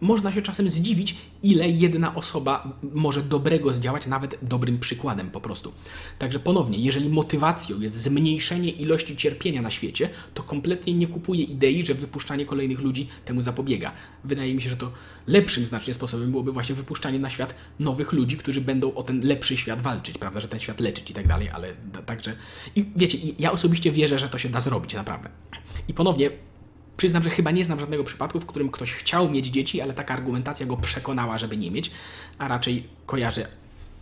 można 0.02 0.32
się 0.32 0.42
czasem 0.42 0.70
zdziwić, 0.70 1.16
ile 1.44 1.70
jedna 1.70 2.16
osoba 2.16 2.80
może 2.94 3.24
dobrego 3.24 3.74
zdziałać, 3.74 4.08
nawet 4.08 4.38
dobrym 4.42 4.80
przykładem 4.80 5.32
po 5.32 5.42
prostu. 5.42 5.72
Także 6.20 6.40
ponownie, 6.40 6.78
jeżeli 6.78 7.10
motywacją 7.10 7.82
jest 7.82 7.96
zmniejszenie 7.96 8.70
ilości 8.70 9.18
cierpienia 9.18 9.62
na 9.62 9.72
świecie, 9.72 10.10
to 10.34 10.44
kompletnie 10.44 10.94
nie 10.94 11.08
kupuję 11.08 11.44
idei, 11.44 11.84
że 11.84 11.94
wypuszczanie 11.94 12.46
kolejnych 12.46 12.80
ludzi 12.80 13.08
temu 13.26 13.42
zapobiega. 13.42 13.92
Wydaje 14.24 14.56
mi 14.56 14.62
się, 14.62 14.70
że 14.70 14.78
to 14.78 14.92
lepszym 15.28 15.66
znacznie 15.66 15.94
sposobem 15.94 16.32
byłoby 16.32 16.52
właśnie 16.52 16.76
wypuszczanie 16.76 17.20
na 17.20 17.30
świat 17.30 17.56
nowych 17.80 18.14
ludzi, 18.14 18.38
którzy 18.38 18.62
będą 18.62 18.94
o 18.94 19.04
ten 19.04 19.22
lepszy 19.24 19.58
świat 19.58 19.82
walczyć, 19.82 20.18
prawda, 20.18 20.40
że 20.40 20.48
ten 20.48 20.60
świat 20.60 20.80
leczyć 20.80 21.12
i 21.12 21.14
tak 21.14 21.28
dalej, 21.28 21.50
ale 21.50 21.74
także... 22.06 22.36
I 22.76 22.86
wiecie, 22.96 23.18
ja 23.40 23.52
osobiście 23.52 23.92
wierzę, 23.92 24.20
że 24.20 24.30
to 24.30 24.38
się 24.38 24.50
da 24.50 24.60
zrobić, 24.60 24.94
naprawdę. 24.94 25.30
I 25.88 25.94
ponownie 25.94 26.30
Przyznam, 26.98 27.24
że 27.24 27.30
chyba 27.30 27.52
nie 27.52 27.64
znam 27.64 27.80
żadnego 27.80 28.04
przypadku, 28.04 28.40
w 28.40 28.46
którym 28.46 28.70
ktoś 28.70 28.94
chciał 28.94 29.30
mieć 29.30 29.48
dzieci, 29.48 29.82
ale 29.82 29.94
taka 29.94 30.14
argumentacja 30.14 30.66
go 30.66 30.78
przekonała, 30.78 31.38
żeby 31.38 31.58
nie 31.58 31.72
mieć, 31.72 31.92
a 32.38 32.48
raczej 32.48 32.84
kojarzę 33.06 33.48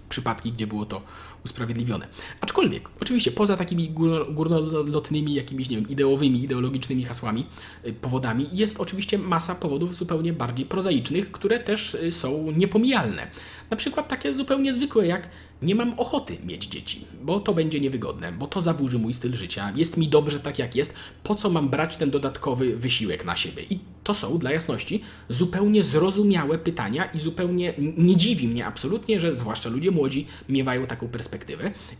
przypadki, 0.10 0.52
gdzie 0.52 0.68
było 0.68 0.86
to 0.86 1.02
usprawiedliwione. 1.46 2.08
Aczkolwiek, 2.42 2.90
oczywiście, 3.02 3.32
poza 3.32 3.58
takimi 3.58 3.90
górnolotnymi, 4.30 5.34
jakimiś, 5.34 5.70
nie 5.70 5.78
wiem, 5.78 5.90
ideowymi, 5.90 6.44
ideologicznymi 6.44 7.04
hasłami, 7.04 7.46
y, 7.88 7.94
powodami, 7.94 8.50
jest 8.54 8.80
oczywiście 8.80 9.18
masa 9.18 9.56
powodów 9.56 9.96
zupełnie 9.96 10.34
bardziej 10.34 10.66
prozaicznych, 10.66 11.32
które 11.32 11.60
też 11.60 11.94
y, 11.94 12.12
są 12.12 12.52
niepomijalne. 12.52 13.28
Na 13.70 13.78
przykład 13.78 14.08
takie 14.08 14.36
zupełnie 14.36 14.74
zwykłe, 14.74 15.08
jak 15.08 15.30
nie 15.62 15.76
mam 15.76 16.00
ochoty 16.00 16.38
mieć 16.46 16.66
dzieci, 16.66 17.06
bo 17.22 17.40
to 17.40 17.54
będzie 17.54 17.80
niewygodne, 17.80 18.32
bo 18.32 18.48
to 18.48 18.62
zaburzy 18.62 19.00
mój 19.00 19.14
styl 19.14 19.34
życia, 19.34 19.74
jest 19.76 19.98
mi 19.98 20.08
dobrze 20.08 20.40
tak 20.40 20.60
jak 20.60 20.76
jest, 20.76 20.94
po 21.24 21.36
co 21.36 21.50
mam 21.50 21.70
brać 21.70 21.98
ten 21.98 22.12
dodatkowy 22.12 22.78
wysiłek 22.78 23.26
na 23.26 23.36
siebie? 23.36 23.64
I 23.70 23.80
to 24.04 24.14
są, 24.14 24.38
dla 24.38 24.52
jasności, 24.52 25.02
zupełnie 25.30 25.84
zrozumiałe 25.84 26.58
pytania 26.58 27.06
i 27.06 27.18
zupełnie 27.20 27.74
nie 27.98 28.16
dziwi 28.16 28.48
mnie 28.48 28.66
absolutnie, 28.66 29.20
że 29.20 29.36
zwłaszcza 29.36 29.70
ludzie 29.70 29.92
młodzi 29.92 30.26
miewają 30.50 30.88
taką 30.88 31.08
perspektywę 31.08 31.35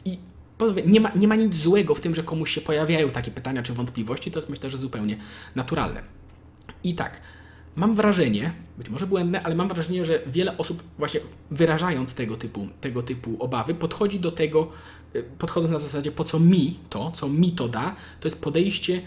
i 0.06 0.18
nie 0.86 1.02
ma, 1.02 1.12
nie 1.16 1.28
ma 1.28 1.36
nic 1.36 1.56
złego 1.56 1.96
w 1.96 2.02
tym, 2.02 2.16
że 2.16 2.24
komuś 2.24 2.52
się 2.52 2.62
pojawiają 2.62 3.10
takie 3.10 3.32
pytania 3.32 3.64
czy 3.64 3.74
wątpliwości, 3.74 4.32
to 4.32 4.40
jest 4.40 4.50
myślę, 4.50 4.70
że 4.70 4.78
zupełnie 4.78 5.18
naturalne. 5.56 6.02
I 6.84 6.96
tak, 6.96 7.22
mam 7.76 7.96
wrażenie, 7.96 8.54
być 8.78 8.90
może 8.90 9.08
błędne, 9.08 9.44
ale 9.44 9.56
mam 9.56 9.68
wrażenie, 9.68 10.06
że 10.06 10.20
wiele 10.28 10.58
osób 10.58 10.84
właśnie 10.98 11.20
wyrażając 11.52 12.14
tego 12.14 12.38
typu, 12.38 12.68
tego 12.82 13.04
typu 13.04 13.36
obawy, 13.40 13.74
podchodzi 13.74 14.20
do 14.20 14.32
tego, 14.32 14.72
y, 15.16 15.24
podchodząc 15.38 15.72
na 15.72 15.80
zasadzie, 15.80 16.12
po 16.12 16.24
co 16.24 16.40
mi 16.40 16.80
to, 16.90 17.12
co 17.12 17.30
mi 17.30 17.52
to 17.52 17.68
da, 17.68 17.96
to 18.20 18.28
jest 18.28 18.42
podejście 18.42 19.02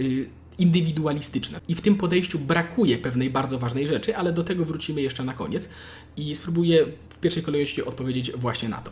y, 0.00 0.28
indywidualistyczne. 0.58 1.60
I 1.68 1.74
w 1.74 1.80
tym 1.80 1.94
podejściu 1.94 2.38
brakuje 2.38 2.98
pewnej 2.98 3.30
bardzo 3.30 3.58
ważnej 3.58 3.86
rzeczy, 3.86 4.16
ale 4.16 4.32
do 4.32 4.44
tego 4.44 4.64
wrócimy 4.64 5.02
jeszcze 5.02 5.24
na 5.24 5.34
koniec 5.34 5.68
i 6.16 6.34
spróbuję 6.34 6.86
w 7.08 7.18
pierwszej 7.18 7.42
kolejności 7.42 7.84
odpowiedzieć 7.84 8.32
właśnie 8.32 8.68
na 8.68 8.76
to. 8.76 8.90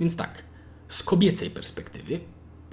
Więc 0.00 0.16
tak, 0.16 0.42
z 0.88 1.02
kobiecej 1.02 1.50
perspektywy, 1.50 2.20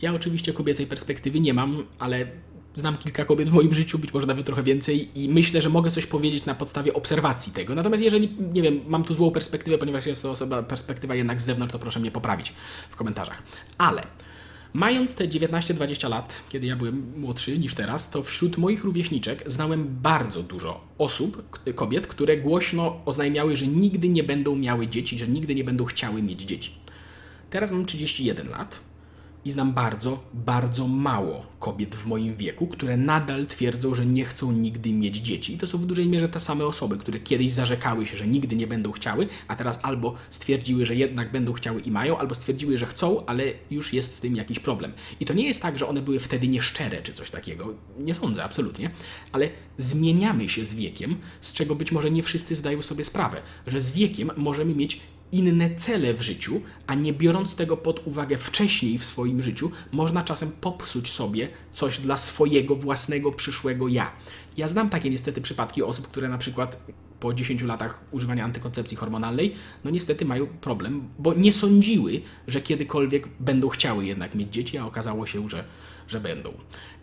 ja 0.01 0.13
oczywiście 0.13 0.53
kobiecej 0.53 0.88
perspektywy 0.88 1.39
nie 1.39 1.53
mam, 1.53 1.83
ale 1.99 2.27
znam 2.75 2.97
kilka 2.97 3.25
kobiet 3.25 3.49
w 3.49 3.53
moim 3.53 3.73
życiu, 3.73 3.99
być 3.99 4.13
może 4.13 4.27
nawet 4.27 4.45
trochę 4.45 4.63
więcej 4.63 5.21
i 5.23 5.29
myślę, 5.29 5.61
że 5.61 5.69
mogę 5.69 5.91
coś 5.91 6.05
powiedzieć 6.05 6.45
na 6.45 6.55
podstawie 6.55 6.93
obserwacji 6.93 7.53
tego. 7.53 7.75
Natomiast 7.75 8.03
jeżeli, 8.03 8.35
nie 8.53 8.61
wiem, 8.61 8.81
mam 8.88 9.03
tu 9.03 9.13
złą 9.13 9.31
perspektywę, 9.31 9.77
ponieważ 9.77 10.05
jest 10.05 10.21
to 10.21 10.31
osoba, 10.31 10.63
perspektywa 10.63 11.15
jednak 11.15 11.41
z 11.41 11.45
zewnątrz, 11.45 11.71
to 11.71 11.79
proszę 11.79 11.99
mnie 11.99 12.11
poprawić 12.11 12.53
w 12.89 12.95
komentarzach. 12.95 13.43
Ale 13.77 14.01
Mając 14.73 15.15
te 15.15 15.27
19-20 15.27 16.09
lat, 16.09 16.41
kiedy 16.49 16.67
ja 16.67 16.75
byłem 16.75 17.13
młodszy 17.17 17.59
niż 17.59 17.75
teraz, 17.75 18.09
to 18.09 18.23
wśród 18.23 18.57
moich 18.57 18.83
rówieśniczek 18.83 19.43
znałem 19.45 19.88
bardzo 20.01 20.43
dużo 20.43 20.81
osób, 20.97 21.59
kobiet, 21.75 22.07
które 22.07 22.38
głośno 22.38 23.01
oznajmiały, 23.05 23.55
że 23.55 23.67
nigdy 23.67 24.09
nie 24.09 24.23
będą 24.23 24.55
miały 24.55 24.88
dzieci, 24.88 25.19
że 25.19 25.27
nigdy 25.27 25.55
nie 25.55 25.63
będą 25.63 25.85
chciały 25.85 26.21
mieć 26.21 26.41
dzieci. 26.41 26.71
Teraz 27.50 27.72
mam 27.72 27.86
31 27.86 28.50
lat 28.50 28.79
i 29.46 29.51
znam 29.51 29.74
bardzo, 29.74 30.24
bardzo 30.34 30.88
mało 30.88 31.46
kobiet 31.60 31.96
w 31.96 32.06
moim 32.06 32.36
wieku, 32.36 32.68
które 32.68 32.98
nadal 32.98 33.46
twierdzą, 33.46 33.96
że 33.96 34.06
nie 34.06 34.25
chcą 34.25 34.51
nigdy 34.51 34.94
mieć 34.94 35.18
dzieci. 35.18 35.53
I 35.53 35.58
to 35.58 35.68
są 35.68 35.77
w 35.77 35.86
dużej 35.86 36.08
mierze 36.08 36.29
te 36.29 36.39
same 36.39 36.65
osoby, 36.65 36.98
które 36.98 37.20
kiedyś 37.20 37.51
zarzekały 37.51 38.08
się, 38.08 38.18
że 38.18 38.27
nigdy 38.27 38.56
nie 38.56 38.68
będą 38.68 38.91
chciały, 38.91 39.27
a 39.48 39.56
teraz 39.56 39.79
albo 39.82 40.15
stwierdziły, 40.29 40.86
że 40.86 40.96
jednak 40.96 41.32
będą 41.32 41.53
chciały 41.53 41.82
i 41.82 41.91
mają, 41.91 42.18
albo 42.18 42.36
stwierdziły, 42.36 42.77
że 42.77 42.86
chcą, 42.86 43.25
ale 43.25 43.44
już 43.72 43.94
jest 43.94 44.13
z 44.13 44.20
tym 44.20 44.36
jakiś 44.36 44.60
problem. 44.60 44.91
I 45.20 45.25
to 45.25 45.34
nie 45.34 45.48
jest 45.48 45.62
tak, 45.62 45.77
że 45.77 45.88
one 45.88 46.01
były 46.01 46.20
wtedy 46.20 46.48
nieszczere 46.48 47.01
czy 47.01 47.13
coś 47.13 47.32
takiego. 47.32 47.74
Nie 48.00 48.15
sądzę, 48.15 48.44
absolutnie. 48.44 48.91
Ale 49.32 49.50
zmieniamy 49.77 50.50
się 50.50 50.65
z 50.65 50.74
wiekiem, 50.74 51.15
z 51.41 51.53
czego 51.53 51.75
być 51.75 51.91
może 51.91 52.12
nie 52.12 52.24
wszyscy 52.24 52.56
zdają 52.56 52.82
sobie 52.82 53.03
sprawę, 53.03 53.41
że 53.68 53.82
z 53.82 53.91
wiekiem 53.91 54.32
możemy 54.38 54.75
mieć 54.75 55.00
inne 55.31 55.75
cele 55.75 56.13
w 56.13 56.21
życiu, 56.21 56.62
a 56.88 56.95
nie 56.95 57.13
biorąc 57.13 57.55
tego 57.55 57.77
pod 57.77 58.07
uwagę 58.07 58.38
wcześniej 58.38 58.98
w 58.98 59.05
swoim 59.05 59.43
życiu, 59.43 59.71
można 59.91 60.24
czasem 60.24 60.51
popsuć 60.62 61.12
sobie 61.12 61.48
coś 61.74 62.00
dla 62.00 62.17
swojego 62.17 62.75
własnego 62.75 63.31
przyszłego 63.31 63.88
ja. 63.88 64.12
Ja 64.57 64.67
znam 64.67 64.89
takie 64.89 65.09
niestety 65.09 65.41
przypadki 65.41 65.83
osób, 65.83 66.07
które 66.07 66.29
na 66.29 66.38
przykład 66.38 66.83
po 67.19 67.33
10 67.33 67.62
latach 67.62 68.01
używania 68.12 68.45
antykoncepcji 68.45 68.98
hormonalnej, 68.98 69.55
no 69.83 69.91
niestety 69.91 70.25
mają 70.25 70.48
problem, 70.48 71.09
bo 71.19 71.33
nie 71.33 71.53
sądziły, 71.53 72.21
że 72.48 72.62
kiedykolwiek 72.62 73.27
będą 73.39 73.69
chciały 73.69 74.05
jednak 74.05 74.36
mieć 74.36 74.53
dzieci, 74.53 74.77
a 74.77 74.86
okazało 74.86 75.25
się, 75.25 75.50
że 75.50 75.63
że 76.09 76.19
będą. 76.19 76.53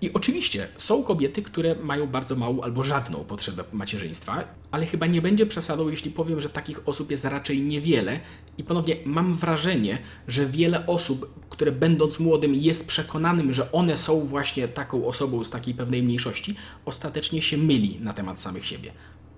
I 0.00 0.12
oczywiście 0.12 0.68
są 0.76 1.02
kobiety, 1.02 1.42
które 1.42 1.75
mają 1.75 2.06
bardzo 2.06 2.36
małą 2.36 2.60
albo 2.60 2.82
żadną 2.82 3.25
potrzebę 3.25 3.64
macierzyństwa, 3.72 4.44
ale 4.70 4.86
chyba 4.86 5.06
nie 5.06 5.22
będzie 5.22 5.46
przesadą, 5.46 5.88
jeśli 5.88 6.10
powiem, 6.10 6.40
że 6.40 6.48
takich 6.48 6.88
osób 6.88 7.10
jest 7.10 7.25
raczej 7.25 7.60
niewiele. 7.62 8.20
I 8.58 8.64
ponownie 8.64 8.96
mam 9.04 9.36
wrażenie, 9.36 9.98
że 10.28 10.46
wiele 10.46 10.86
osób, 10.86 11.34
które 11.50 11.72
będąc 11.72 12.18
młodym 12.18 12.54
jest 12.54 12.88
przekonanym, 12.88 13.52
że 13.52 13.72
one 13.72 13.96
są 13.96 14.20
właśnie 14.20 14.68
taką 14.68 15.06
osobą 15.06 15.44
z 15.44 15.50
takiej 15.50 15.75
pewnej 15.75 16.02
mniejszości, 16.02 16.56
ostatecznie 16.84 17.42
się 17.42 17.56
myli 17.56 17.98
na 18.00 18.12
temat 18.12 18.40
samych 18.40 18.66
siebie. 18.66 18.92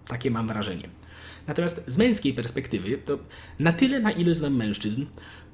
Takie 0.07 0.31
mam 0.31 0.49
wrażenie. 0.49 0.89
Natomiast 1.47 1.85
z 1.87 1.99
męskiej 1.99 2.35
perspektywy, 2.35 2.99
to 2.99 3.19
na 3.59 3.73
tyle, 3.73 4.01
na 4.01 4.11
ile 4.11 4.35
znam 4.35 4.57
mężczyzn, 4.57 5.05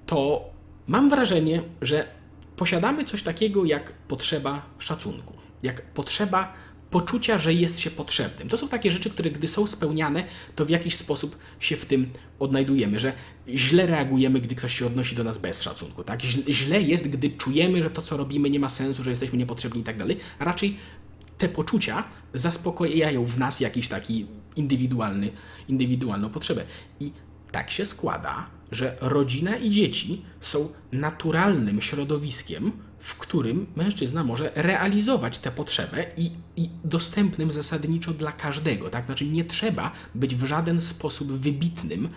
to 0.07 0.51
mam 0.87 1.11
wrażenie, 1.11 1.63
że 1.83 2.07
posiadamy 2.57 3.05
coś 3.05 3.23
takiego 3.23 3.65
jak 3.65 3.93
potrzeba 3.93 4.63
szacunku, 4.79 5.35
jak 5.63 5.83
potrzeba 5.83 6.55
poczucia, 6.91 7.39
że 7.39 7.53
jest 7.53 7.81
się 7.81 7.91
potrzebnym. 7.91 8.49
To 8.49 8.57
są 8.57 8.69
takie 8.69 8.93
rzeczy, 8.93 9.11
które 9.11 9.31
gdy 9.31 9.49
są 9.49 9.67
spełniane, 9.67 10.25
to 10.57 10.65
w 10.65 10.71
jakiś 10.71 10.97
sposób 10.97 11.39
się 11.61 11.77
w 11.77 11.87
tym 11.87 12.11
odnajdujemy, 12.39 12.99
że 12.99 13.13
źle 13.49 13.87
reagujemy, 13.87 14.41
gdy 14.41 14.55
ktoś 14.55 14.79
się 14.79 14.87
odnosi 14.87 15.17
do 15.17 15.25
nas 15.25 15.39
bez 15.39 15.63
szacunku. 15.63 16.05
Tak? 16.05 16.23
Źle 16.49 16.83
jest, 16.83 17.09
gdy 17.09 17.31
czujemy, 17.31 17.83
że 17.83 17.91
to, 17.91 18.03
co 18.03 18.17
robimy, 18.17 18.51
nie 18.51 18.61
ma 18.61 18.69
sensu, 18.69 19.03
że 19.03 19.11
jesteśmy 19.11 19.39
niepotrzebni 19.39 19.81
i 19.81 19.85
tak 19.85 19.99
dalej. 19.99 20.19
Raczej 20.39 20.77
te 21.39 21.49
poczucia 21.49 22.05
zaspokajają 22.35 23.27
w 23.27 23.39
nas 23.39 23.61
jakiś 23.61 23.89
taki 23.89 24.27
indywidualny, 24.57 25.31
indywidualną 25.69 26.31
potrzebę. 26.31 26.65
I 27.01 27.13
tak 27.53 27.71
się 27.71 27.87
składa, 27.87 28.47
że 28.75 28.97
rodzina 29.01 29.57
i 29.57 29.71
dzieci 29.71 30.23
są 30.41 30.69
naturalnym 30.93 31.81
środowiskiem, 31.81 32.73
w 32.99 33.15
którym 33.15 33.67
mężczyzna 33.77 34.25
może 34.25 34.53
realizować 34.55 35.39
tę 35.39 35.51
potrzebę 35.51 36.07
i, 36.17 36.31
i 36.57 36.69
dostępnym 36.85 37.51
zasadniczo 37.51 38.13
dla 38.13 38.33
każdego. 38.33 38.91
Tak? 38.91 39.05
Znaczy 39.07 39.27
nie 39.27 39.45
trzeba 39.45 39.93
być 40.15 40.35
w 40.35 40.45
żaden 40.45 40.81
sposób 40.81 41.33
wybitnym 41.33 42.09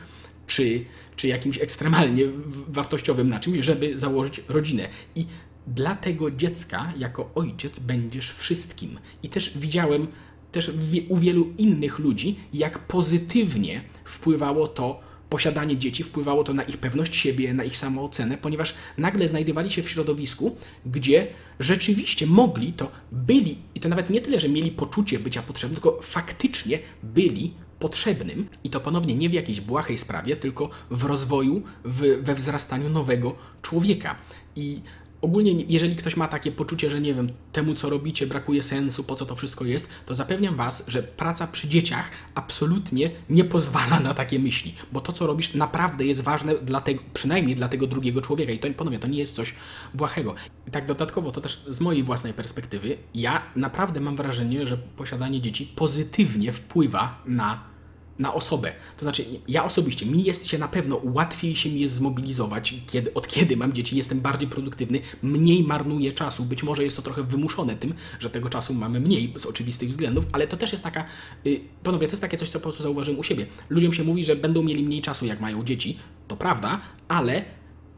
czy, 0.47 0.85
czy 1.15 1.27
jakimś 1.27 1.61
ekstremalnie 1.61 2.23
wartościowym 2.67 3.29
na 3.29 3.39
czymś, 3.39 3.65
żeby 3.65 3.97
założyć 3.97 4.41
rodzinę. 4.49 4.89
I 5.15 5.25
dla 5.67 5.95
tego 5.95 6.31
dziecka 6.31 6.93
jako 6.97 7.31
ojciec 7.35 7.79
będziesz 7.79 8.31
wszystkim. 8.31 8.99
I 9.23 9.29
też 9.29 9.57
widziałem 9.57 10.07
też 10.51 10.71
u 11.09 11.17
wielu 11.17 11.53
innych 11.57 11.99
ludzi, 11.99 12.39
jak 12.53 12.79
pozytywnie 12.79 13.81
wpływało 14.05 14.67
to 14.67 15.06
posiadanie 15.29 15.77
dzieci 15.77 16.03
wpływało 16.03 16.43
to 16.43 16.53
na 16.53 16.63
ich 16.63 16.77
pewność 16.77 17.15
siebie, 17.15 17.53
na 17.53 17.63
ich 17.63 17.77
samoocenę, 17.77 18.37
ponieważ 18.37 18.73
nagle 18.97 19.27
znajdowali 19.27 19.71
się 19.71 19.83
w 19.83 19.89
środowisku, 19.89 20.55
gdzie 20.85 21.27
rzeczywiście 21.59 22.27
mogli, 22.27 22.73
to 22.73 22.91
byli, 23.11 23.57
i 23.75 23.79
to 23.79 23.89
nawet 23.89 24.09
nie 24.09 24.21
tyle, 24.21 24.39
że 24.39 24.49
mieli 24.49 24.71
poczucie 24.71 25.19
bycia 25.19 25.41
potrzebnym, 25.41 25.81
tylko 25.81 26.01
faktycznie 26.01 26.79
byli 27.03 27.53
potrzebnym 27.79 28.47
i 28.63 28.69
to 28.69 28.79
ponownie 28.79 29.15
nie 29.15 29.29
w 29.29 29.33
jakiejś 29.33 29.61
błahej 29.61 29.97
sprawie, 29.97 30.35
tylko 30.35 30.69
w 30.89 31.03
rozwoju, 31.03 31.61
w, 31.85 32.23
we 32.23 32.35
wzrastaniu 32.35 32.89
nowego 32.89 33.35
człowieka. 33.61 34.15
I 34.55 34.81
ogólnie, 35.21 35.51
jeżeli 35.67 35.95
ktoś 35.95 36.17
ma 36.17 36.27
takie 36.27 36.51
poczucie, 36.51 36.91
że 36.91 37.01
nie 37.01 37.13
wiem, 37.13 37.29
temu 37.51 37.73
co 37.75 37.89
robicie 37.89 38.27
brakuje 38.27 38.63
sensu, 38.63 39.03
po 39.03 39.15
co 39.15 39.25
to 39.25 39.35
wszystko 39.35 39.65
jest, 39.65 39.89
to 40.05 40.15
zapewniam 40.15 40.55
Was, 40.55 40.83
że 40.87 41.03
praca 41.03 41.47
przy 41.47 41.67
dzieciach 41.67 42.11
absolutnie 42.35 43.11
nie 43.29 43.43
pozwala 43.43 43.99
na 43.99 44.13
takie 44.13 44.39
myśli, 44.39 44.75
bo 44.91 45.01
to 45.01 45.13
co 45.13 45.27
robisz 45.27 45.53
naprawdę 45.53 46.05
jest 46.05 46.21
ważne 46.21 46.55
dla 46.55 46.81
tego, 46.81 47.03
przynajmniej 47.13 47.55
dla 47.55 47.67
tego 47.67 47.87
drugiego 47.87 48.21
człowieka 48.21 48.51
i 48.51 48.59
to 48.59 48.67
ponownie 48.69 48.99
to 48.99 49.07
nie 49.07 49.19
jest 49.19 49.35
coś 49.35 49.53
błahego. 49.93 50.35
I 50.67 50.71
tak 50.71 50.85
dodatkowo, 50.85 51.31
to 51.31 51.41
też 51.41 51.63
z 51.69 51.81
mojej 51.81 52.03
własnej 52.03 52.33
perspektywy, 52.33 52.97
ja 53.15 53.41
naprawdę 53.55 53.99
mam 53.99 54.15
wrażenie, 54.15 54.67
że 54.67 54.77
posiadanie 54.77 55.41
dzieci 55.41 55.71
pozytywnie 55.75 56.51
wpływa 56.51 57.21
na 57.25 57.76
na 58.19 58.33
osobę. 58.33 58.71
To 58.97 59.05
znaczy, 59.05 59.25
ja 59.47 59.63
osobiście, 59.63 60.05
mi 60.05 60.23
jest 60.23 60.47
się 60.47 60.57
na 60.57 60.67
pewno 60.67 61.01
łatwiej 61.03 61.55
się 61.55 61.69
mi 61.69 61.79
jest 61.79 61.93
zmobilizować, 61.93 62.75
kiedy, 62.87 63.13
od 63.13 63.27
kiedy 63.27 63.57
mam 63.57 63.73
dzieci, 63.73 63.97
jestem 63.97 64.19
bardziej 64.19 64.49
produktywny, 64.49 64.99
mniej 65.23 65.63
marnuję 65.63 66.11
czasu. 66.11 66.45
Być 66.45 66.63
może 66.63 66.83
jest 66.83 66.95
to 66.95 67.01
trochę 67.01 67.23
wymuszone 67.23 67.75
tym, 67.75 67.93
że 68.19 68.29
tego 68.29 68.49
czasu 68.49 68.73
mamy 68.73 68.99
mniej 68.99 69.33
z 69.35 69.45
oczywistych 69.45 69.89
względów, 69.89 70.25
ale 70.31 70.47
to 70.47 70.57
też 70.57 70.71
jest 70.71 70.83
taka, 70.83 71.05
yy, 71.45 71.59
panowie, 71.83 72.07
to 72.07 72.11
jest 72.11 72.21
takie 72.21 72.37
coś, 72.37 72.49
co 72.49 72.59
po 72.59 72.63
prostu 72.63 72.83
zauważyłem 72.83 73.19
u 73.19 73.23
siebie. 73.23 73.45
Ludziom 73.69 73.93
się 73.93 74.03
mówi, 74.03 74.23
że 74.23 74.35
będą 74.35 74.63
mieli 74.63 74.83
mniej 74.83 75.01
czasu, 75.01 75.25
jak 75.25 75.39
mają 75.39 75.63
dzieci. 75.63 75.97
To 76.27 76.37
prawda, 76.37 76.81
ale 77.07 77.45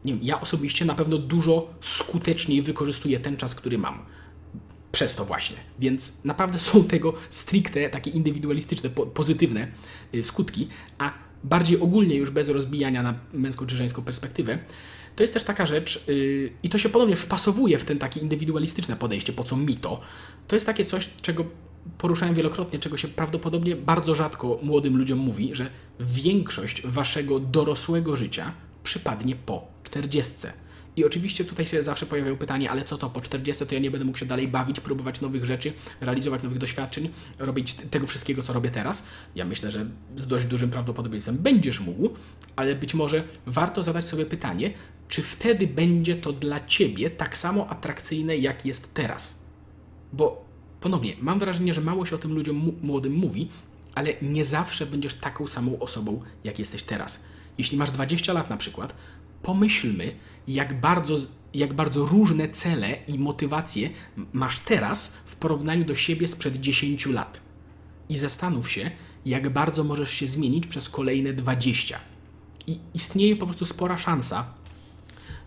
nie 0.04 0.12
wiem, 0.12 0.22
ja 0.22 0.40
osobiście 0.40 0.84
na 0.84 0.94
pewno 0.94 1.18
dużo 1.18 1.74
skuteczniej 1.80 2.62
wykorzystuję 2.62 3.20
ten 3.20 3.36
czas, 3.36 3.54
który 3.54 3.78
mam 3.78 3.98
przez 4.92 5.16
to 5.16 5.24
właśnie. 5.24 5.56
Więc 5.78 6.24
naprawdę 6.24 6.58
są 6.58 6.84
tego 6.84 7.14
stricte 7.30 7.90
takie 7.90 8.10
indywidualistyczne, 8.10 8.90
po, 8.90 9.06
pozytywne 9.06 9.68
y, 10.14 10.22
skutki, 10.22 10.68
a 10.98 11.12
bardziej 11.44 11.80
ogólnie 11.80 12.14
już 12.16 12.30
bez 12.30 12.48
rozbijania 12.48 13.02
na 13.02 13.14
męską 13.32 13.66
czy 13.66 13.76
żeńską 13.76 14.02
perspektywę, 14.02 14.58
to 15.16 15.22
jest 15.22 15.34
też 15.34 15.44
taka 15.44 15.66
rzecz, 15.66 16.04
yy, 16.08 16.52
i 16.62 16.68
to 16.68 16.78
się 16.78 16.88
ponownie 16.88 17.16
wpasowuje 17.16 17.78
w 17.78 17.84
ten 17.84 17.98
taki 17.98 18.20
indywidualistyczne 18.20 18.96
podejście, 18.96 19.32
po 19.32 19.44
co 19.44 19.56
mi 19.56 19.76
to. 19.76 20.00
To 20.48 20.56
jest 20.56 20.66
takie 20.66 20.84
coś, 20.84 21.10
czego 21.22 21.44
poruszałem 21.98 22.34
wielokrotnie, 22.34 22.78
czego 22.78 22.96
się 22.96 23.08
prawdopodobnie 23.08 23.76
bardzo 23.76 24.14
rzadko 24.14 24.58
młodym 24.62 24.96
ludziom 24.96 25.18
mówi, 25.18 25.54
że 25.54 25.70
większość 26.00 26.86
waszego 26.86 27.40
dorosłego 27.40 28.16
życia 28.16 28.52
przypadnie 28.82 29.36
po 29.36 29.68
40. 29.84 30.32
I 31.00 31.04
oczywiście 31.04 31.44
tutaj 31.44 31.66
się 31.66 31.82
zawsze 31.82 32.06
pojawiają 32.06 32.36
pytanie, 32.36 32.70
ale 32.70 32.84
co 32.84 32.98
to 32.98 33.10
po 33.10 33.20
40 33.20 33.66
to 33.66 33.74
ja 33.74 33.80
nie 33.80 33.90
będę 33.90 34.04
mógł 34.04 34.18
się 34.18 34.26
dalej 34.26 34.48
bawić, 34.48 34.80
próbować 34.80 35.20
nowych 35.20 35.44
rzeczy, 35.44 35.72
realizować 36.00 36.42
nowych 36.42 36.58
doświadczeń, 36.58 37.10
robić 37.38 37.74
tego 37.74 38.06
wszystkiego, 38.06 38.42
co 38.42 38.52
robię 38.52 38.70
teraz. 38.70 39.04
Ja 39.34 39.44
myślę, 39.44 39.70
że 39.70 39.86
z 40.16 40.26
dość 40.26 40.46
dużym 40.46 40.70
prawdopodobieństwem 40.70 41.38
będziesz 41.38 41.80
mógł, 41.80 42.08
ale 42.56 42.74
być 42.74 42.94
może 42.94 43.24
warto 43.46 43.82
zadać 43.82 44.04
sobie 44.04 44.26
pytanie, 44.26 44.70
czy 45.08 45.22
wtedy 45.22 45.66
będzie 45.66 46.16
to 46.16 46.32
dla 46.32 46.64
ciebie 46.66 47.10
tak 47.10 47.36
samo 47.36 47.68
atrakcyjne, 47.68 48.36
jak 48.36 48.66
jest 48.66 48.94
teraz. 48.94 49.44
Bo 50.12 50.44
ponownie, 50.80 51.16
mam 51.20 51.38
wrażenie, 51.38 51.74
że 51.74 51.80
mało 51.80 52.06
się 52.06 52.14
o 52.14 52.18
tym 52.18 52.34
ludziom 52.34 52.72
młodym 52.82 53.12
mówi, 53.12 53.48
ale 53.94 54.14
nie 54.22 54.44
zawsze 54.44 54.86
będziesz 54.86 55.14
taką 55.14 55.46
samą 55.46 55.78
osobą, 55.78 56.22
jak 56.44 56.58
jesteś 56.58 56.82
teraz. 56.82 57.24
Jeśli 57.58 57.78
masz 57.78 57.90
20 57.90 58.32
lat 58.32 58.50
na 58.50 58.56
przykład, 58.56 58.94
pomyślmy, 59.42 60.12
jak 60.48 60.80
bardzo, 60.80 61.16
jak 61.54 61.74
bardzo 61.74 62.06
różne 62.06 62.48
cele 62.48 62.96
i 63.08 63.18
motywacje 63.18 63.90
masz 64.32 64.58
teraz 64.58 65.16
w 65.24 65.36
porównaniu 65.36 65.84
do 65.84 65.94
siebie 65.94 66.28
sprzed 66.28 66.60
10 66.60 67.06
lat. 67.06 67.40
I 68.08 68.18
zastanów 68.18 68.70
się, 68.70 68.90
jak 69.26 69.50
bardzo 69.50 69.84
możesz 69.84 70.10
się 70.10 70.26
zmienić 70.26 70.66
przez 70.66 70.90
kolejne 70.90 71.32
20. 71.32 71.98
I 72.66 72.78
istnieje 72.94 73.36
po 73.36 73.46
prostu 73.46 73.64
spora 73.64 73.98
szansa, 73.98 74.46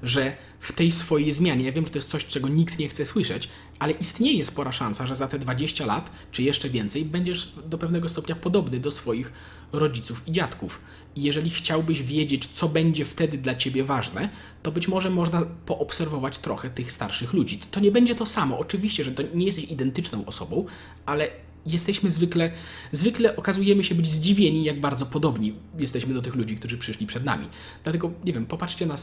że 0.03 0.35
w 0.63 0.71
tej 0.71 0.91
swojej 0.91 1.31
zmianie, 1.31 1.65
ja 1.65 1.71
wiem, 1.71 1.85
że 1.85 1.91
to 1.91 1.97
jest 1.97 2.09
coś, 2.09 2.25
czego 2.25 2.49
nikt 2.49 2.79
nie 2.79 2.89
chce 2.89 3.05
słyszeć, 3.05 3.49
ale 3.79 3.93
istnieje 3.93 4.45
spora 4.45 4.71
szansa, 4.71 5.07
że 5.07 5.15
za 5.15 5.27
te 5.27 5.39
20 5.39 5.85
lat, 5.85 6.11
czy 6.31 6.43
jeszcze 6.43 6.69
więcej, 6.69 7.05
będziesz 7.05 7.53
do 7.65 7.77
pewnego 7.77 8.09
stopnia 8.09 8.35
podobny 8.35 8.79
do 8.79 8.91
swoich 8.91 9.33
rodziców 9.71 10.21
i 10.27 10.31
dziadków. 10.31 10.81
I 11.15 11.23
jeżeli 11.23 11.49
chciałbyś 11.49 12.03
wiedzieć, 12.03 12.45
co 12.45 12.69
będzie 12.69 13.05
wtedy 13.05 13.37
dla 13.37 13.55
ciebie 13.55 13.83
ważne, 13.83 14.29
to 14.63 14.71
być 14.71 14.87
może 14.87 15.09
można 15.09 15.41
poobserwować 15.65 16.37
trochę 16.37 16.69
tych 16.69 16.91
starszych 16.91 17.33
ludzi. 17.33 17.59
To 17.71 17.79
nie 17.79 17.91
będzie 17.91 18.15
to 18.15 18.25
samo. 18.25 18.59
Oczywiście, 18.59 19.03
że 19.03 19.11
to 19.11 19.23
nie 19.33 19.45
jesteś 19.45 19.63
identyczną 19.63 20.25
osobą, 20.25 20.65
ale 21.05 21.29
jesteśmy 21.65 22.11
zwykle, 22.11 22.51
zwykle 22.91 23.35
okazujemy 23.35 23.83
się 23.83 23.95
być 23.95 24.11
zdziwieni, 24.11 24.63
jak 24.63 24.79
bardzo 24.79 25.05
podobni 25.05 25.53
jesteśmy 25.79 26.13
do 26.13 26.21
tych 26.21 26.35
ludzi, 26.35 26.55
którzy 26.55 26.77
przyszli 26.77 27.07
przed 27.07 27.25
nami. 27.25 27.47
Dlatego, 27.83 28.11
nie 28.23 28.33
wiem, 28.33 28.45
popatrzcie 28.45 28.85
na 28.85 28.95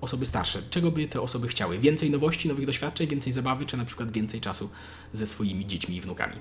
osoby 0.00 0.26
starsze. 0.26 0.62
Czego 0.70 0.90
by 0.90 1.06
te 1.06 1.20
osoby 1.20 1.48
chciały? 1.48 1.78
Więcej 1.78 2.10
nowości, 2.10 2.48
nowych 2.48 2.66
doświadczeń, 2.66 3.08
więcej 3.08 3.32
zabawy, 3.32 3.66
czy 3.66 3.76
na 3.76 3.84
przykład 3.84 4.12
więcej 4.12 4.40
czasu 4.40 4.70
ze 5.12 5.26
swoimi 5.26 5.66
dziećmi 5.66 5.96
i 5.96 6.00
wnukami? 6.00 6.34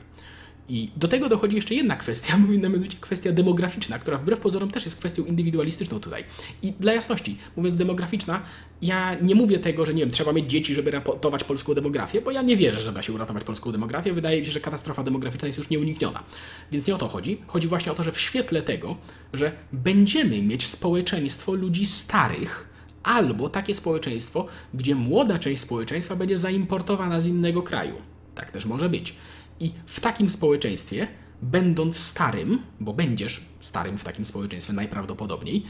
I 0.70 0.90
do 0.96 1.08
tego 1.08 1.30
dochodzi 1.30 1.56
jeszcze 1.56 1.76
jedna 1.76 1.96
kwestia, 1.96 2.38
mianowicie 2.50 2.98
kwestia 3.02 3.32
demograficzna, 3.32 4.00
która 4.00 4.18
wbrew 4.18 4.40
pozorom 4.40 4.72
też 4.72 4.86
jest 4.86 4.98
kwestią 4.98 5.26
indywidualistyczną 5.26 6.00
tutaj. 6.00 6.24
I 6.62 6.72
dla 6.72 6.94
jasności, 6.94 7.38
mówiąc 7.56 7.76
demograficzna, 7.76 8.42
ja 8.82 9.16
nie 9.22 9.36
mówię 9.36 9.60
tego, 9.60 9.86
że 9.86 9.94
nie 9.94 10.02
wiem, 10.02 10.12
trzeba 10.12 10.34
mieć 10.34 10.50
dzieci, 10.52 10.76
żeby 10.76 10.92
ratować 10.92 11.44
polską 11.44 11.74
demografię, 11.74 12.22
bo 12.22 12.32
ja 12.32 12.42
nie 12.42 12.58
wierzę, 12.58 12.82
że 12.82 12.94
da 12.94 13.04
się 13.04 13.14
uratować 13.14 13.44
polską 13.44 13.72
demografię. 13.72 14.14
Wydaje 14.14 14.40
mi 14.40 14.46
się, 14.46 14.52
że 14.52 14.60
katastrofa 14.60 15.04
demograficzna 15.04 15.48
jest 15.48 15.58
już 15.58 15.70
nieunikniona. 15.70 16.24
Więc 16.72 16.88
nie 16.88 16.96
o 16.96 16.98
to 16.98 17.08
chodzi. 17.08 17.42
Chodzi 17.48 17.68
właśnie 17.68 17.92
o 17.92 17.96
to, 17.96 18.04
że 18.04 18.12
w 18.12 18.20
świetle 18.20 18.62
tego, 18.62 18.96
że 19.34 19.52
będziemy 19.74 20.42
mieć 20.42 20.68
społeczeństwo 20.68 21.54
ludzi 21.54 21.86
starych, 21.86 22.70
albo 23.08 23.50
takie 23.50 23.76
społeczeństwo, 23.76 24.46
gdzie 24.74 24.96
młoda 24.96 25.40
część 25.40 25.62
społeczeństwa 25.62 26.16
będzie 26.16 26.40
zaimportowana 26.40 27.22
z 27.22 27.26
innego 27.26 27.64
kraju. 27.64 27.96
Tak 28.36 28.52
też 28.52 28.66
może 28.66 28.90
być. 28.90 29.16
I 29.60 29.72
w 29.86 30.00
takim 30.00 30.30
społeczeństwie, 30.30 31.08
będąc 31.42 31.98
starym, 31.98 32.62
bo 32.80 32.94
będziesz 32.94 33.46
starym 33.62 33.98
w 33.98 34.04
takim 34.04 34.26
społeczeństwie 34.26 34.74
najprawdopodobniej, 34.74 35.64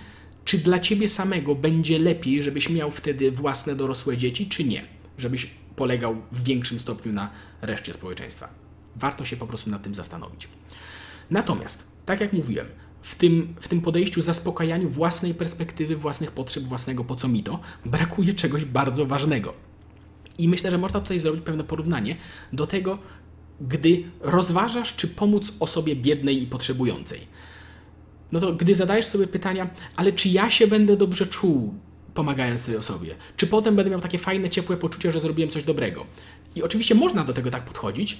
czy 0.45 0.57
dla 0.57 0.79
ciebie 0.79 1.09
samego 1.09 1.55
będzie 1.55 1.99
lepiej, 1.99 2.43
żebyś 2.43 2.69
miał 2.69 2.91
wtedy 2.91 3.31
własne 3.31 3.75
dorosłe 3.75 4.17
dzieci, 4.17 4.47
czy 4.47 4.63
nie? 4.63 4.81
Żebyś 5.17 5.49
polegał 5.75 6.15
w 6.31 6.43
większym 6.43 6.79
stopniu 6.79 7.13
na 7.13 7.29
reszcie 7.61 7.93
społeczeństwa. 7.93 8.49
Warto 8.95 9.25
się 9.25 9.37
po 9.37 9.47
prostu 9.47 9.69
nad 9.69 9.83
tym 9.83 9.95
zastanowić. 9.95 10.47
Natomiast, 11.29 11.87
tak 12.05 12.21
jak 12.21 12.33
mówiłem, 12.33 12.67
w 13.07 13.15
tym, 13.15 13.55
w 13.61 13.67
tym 13.67 13.81
podejściu, 13.81 14.21
zaspokajaniu 14.21 14.89
własnej 14.89 15.33
perspektywy, 15.33 15.95
własnych 15.95 16.31
potrzeb, 16.31 16.63
własnego 16.63 17.03
po 17.03 17.15
co 17.15 17.27
mi 17.27 17.43
to, 17.43 17.59
brakuje 17.85 18.33
czegoś 18.33 18.65
bardzo 18.65 19.05
ważnego. 19.05 19.53
I 20.37 20.49
myślę, 20.49 20.71
że 20.71 20.77
można 20.77 20.99
tutaj 20.99 21.19
zrobić 21.19 21.43
pewne 21.43 21.63
porównanie 21.63 22.15
do 22.53 22.67
tego, 22.67 22.99
gdy 23.61 24.03
rozważasz, 24.21 24.95
czy 24.95 25.07
pomóc 25.07 25.53
osobie 25.59 25.95
biednej 25.95 26.43
i 26.43 26.47
potrzebującej. 26.47 27.19
No 28.31 28.39
to 28.39 28.53
gdy 28.53 28.75
zadajesz 28.75 29.05
sobie 29.05 29.27
pytania, 29.27 29.69
ale 29.95 30.11
czy 30.11 30.29
ja 30.29 30.49
się 30.49 30.67
będę 30.67 30.97
dobrze 30.97 31.25
czuł, 31.25 31.73
pomagając 32.13 32.65
tej 32.65 32.77
osobie? 32.77 33.15
Czy 33.37 33.47
potem 33.47 33.75
będę 33.75 33.91
miał 33.91 34.01
takie 34.01 34.17
fajne, 34.17 34.49
ciepłe 34.49 34.77
poczucie, 34.77 35.11
że 35.11 35.19
zrobiłem 35.19 35.51
coś 35.51 35.63
dobrego? 35.63 36.05
I 36.55 36.63
oczywiście 36.63 36.95
można 36.95 37.23
do 37.23 37.33
tego 37.33 37.51
tak 37.51 37.65
podchodzić, 37.65 38.17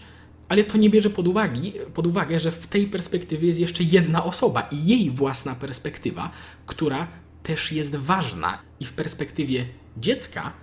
ale 0.50 0.64
to 0.64 0.78
nie 0.78 0.90
bierze 0.90 1.10
pod, 1.10 1.28
uwagi, 1.28 1.74
pod 1.94 2.08
uwagę, 2.08 2.40
że 2.40 2.52
w 2.52 2.68
tej 2.68 2.88
perspektywie 2.88 3.48
jest 3.48 3.60
jeszcze 3.60 3.84
jedna 3.84 4.24
osoba 4.24 4.62
i 4.62 4.86
jej 4.86 5.12
własna 5.12 5.56
perspektywa, 5.56 6.32
która 6.66 7.08
też 7.44 7.72
jest 7.72 7.96
ważna. 7.96 8.62
I 8.80 8.86
w 8.86 8.94
perspektywie 8.94 9.66
dziecka 9.98 10.54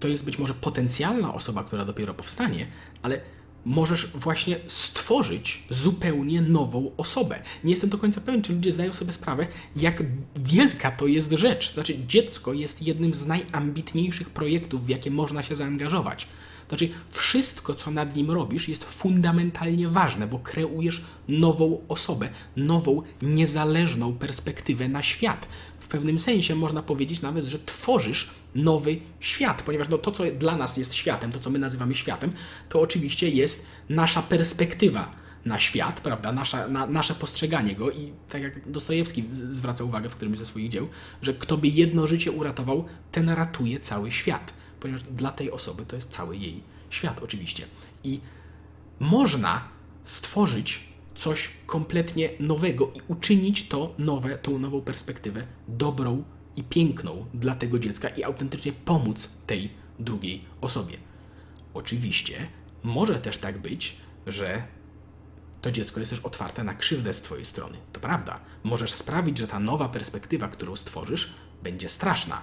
to 0.00 0.08
jest 0.08 0.24
być 0.24 0.38
może 0.38 0.54
potencjalna 0.54 1.34
osoba, 1.34 1.64
która 1.64 1.84
dopiero 1.84 2.14
powstanie, 2.14 2.66
ale 3.02 3.20
możesz 3.64 4.06
właśnie 4.06 4.60
stworzyć 4.66 5.64
zupełnie 5.70 6.42
nową 6.42 6.90
osobę. 6.96 7.42
Nie 7.64 7.70
jestem 7.70 7.90
do 7.90 7.98
końca 7.98 8.20
pewien, 8.20 8.42
czy 8.42 8.52
ludzie 8.52 8.72
zdają 8.72 8.92
sobie 8.92 9.12
sprawę, 9.12 9.46
jak 9.76 10.02
wielka 10.36 10.90
to 10.90 11.06
jest 11.06 11.32
rzecz. 11.32 11.74
Znaczy, 11.74 11.94
dziecko 12.06 12.52
jest 12.52 12.82
jednym 12.82 13.14
z 13.14 13.26
najambitniejszych 13.26 14.30
projektów, 14.30 14.86
w 14.86 14.88
jakie 14.88 15.10
można 15.10 15.42
się 15.42 15.54
zaangażować. 15.54 16.28
Znaczy, 16.70 16.88
wszystko, 17.08 17.74
co 17.74 17.90
nad 17.90 18.16
nim 18.16 18.30
robisz, 18.30 18.68
jest 18.68 18.84
fundamentalnie 18.84 19.88
ważne, 19.88 20.26
bo 20.26 20.38
kreujesz 20.38 21.04
nową 21.28 21.80
osobę, 21.88 22.28
nową, 22.56 23.02
niezależną 23.22 24.12
perspektywę 24.12 24.88
na 24.88 25.02
świat. 25.02 25.48
W 25.80 25.88
pewnym 25.88 26.18
sensie 26.18 26.54
można 26.54 26.82
powiedzieć 26.82 27.22
nawet, 27.22 27.46
że 27.46 27.58
tworzysz 27.58 28.30
nowy 28.54 28.98
świat, 29.20 29.62
ponieważ 29.62 29.88
no, 29.88 29.98
to, 29.98 30.12
co 30.12 30.24
dla 30.38 30.56
nas 30.56 30.76
jest 30.76 30.94
światem, 30.94 31.32
to, 31.32 31.40
co 31.40 31.50
my 31.50 31.58
nazywamy 31.58 31.94
światem, 31.94 32.32
to 32.68 32.80
oczywiście 32.80 33.28
jest 33.28 33.66
nasza 33.88 34.22
perspektywa 34.22 35.14
na 35.44 35.58
świat, 35.58 36.00
prawda, 36.00 36.32
Nasza, 36.32 36.68
na, 36.68 36.86
nasze 36.86 37.14
postrzeganie 37.14 37.74
go. 37.74 37.90
I 37.90 38.12
tak 38.28 38.42
jak 38.42 38.70
Dostojewski 38.70 39.24
zwraca 39.32 39.84
uwagę 39.84 40.08
w 40.08 40.14
którymś 40.14 40.38
ze 40.38 40.46
swoich 40.46 40.68
dzieł, 40.68 40.88
że 41.22 41.34
kto 41.34 41.56
by 41.56 41.68
jedno 41.68 42.06
życie 42.06 42.32
uratował, 42.32 42.84
ten 43.12 43.28
ratuje 43.28 43.80
cały 43.80 44.12
świat 44.12 44.52
ponieważ 44.80 45.02
dla 45.02 45.32
tej 45.32 45.50
osoby 45.50 45.86
to 45.86 45.96
jest 45.96 46.10
cały 46.10 46.36
jej 46.36 46.62
świat, 46.90 47.22
oczywiście. 47.22 47.66
I 48.04 48.20
można 49.00 49.68
stworzyć 50.04 50.90
coś 51.14 51.50
kompletnie 51.66 52.30
nowego 52.40 52.90
i 52.94 53.00
uczynić 53.08 53.68
to 53.68 53.94
nowe, 53.98 54.38
tą 54.38 54.58
nową 54.58 54.80
perspektywę 54.80 55.46
dobrą 55.68 56.24
i 56.56 56.62
piękną 56.62 57.26
dla 57.34 57.54
tego 57.54 57.78
dziecka 57.78 58.08
i 58.08 58.24
autentycznie 58.24 58.72
pomóc 58.72 59.28
tej 59.46 59.70
drugiej 59.98 60.44
osobie. 60.60 60.96
Oczywiście 61.74 62.46
może 62.82 63.14
też 63.14 63.38
tak 63.38 63.58
być, 63.58 63.96
że 64.26 64.62
to 65.62 65.72
dziecko 65.72 66.00
jest 66.00 66.10
też 66.10 66.20
otwarte 66.20 66.64
na 66.64 66.74
krzywdę 66.74 67.12
z 67.12 67.22
Twojej 67.22 67.44
strony. 67.44 67.78
To 67.92 68.00
prawda. 68.00 68.40
Możesz 68.64 68.92
sprawić, 68.92 69.38
że 69.38 69.48
ta 69.48 69.60
nowa 69.60 69.88
perspektywa, 69.88 70.48
którą 70.48 70.76
stworzysz, 70.76 71.32
będzie 71.62 71.88
straszna 71.88 72.42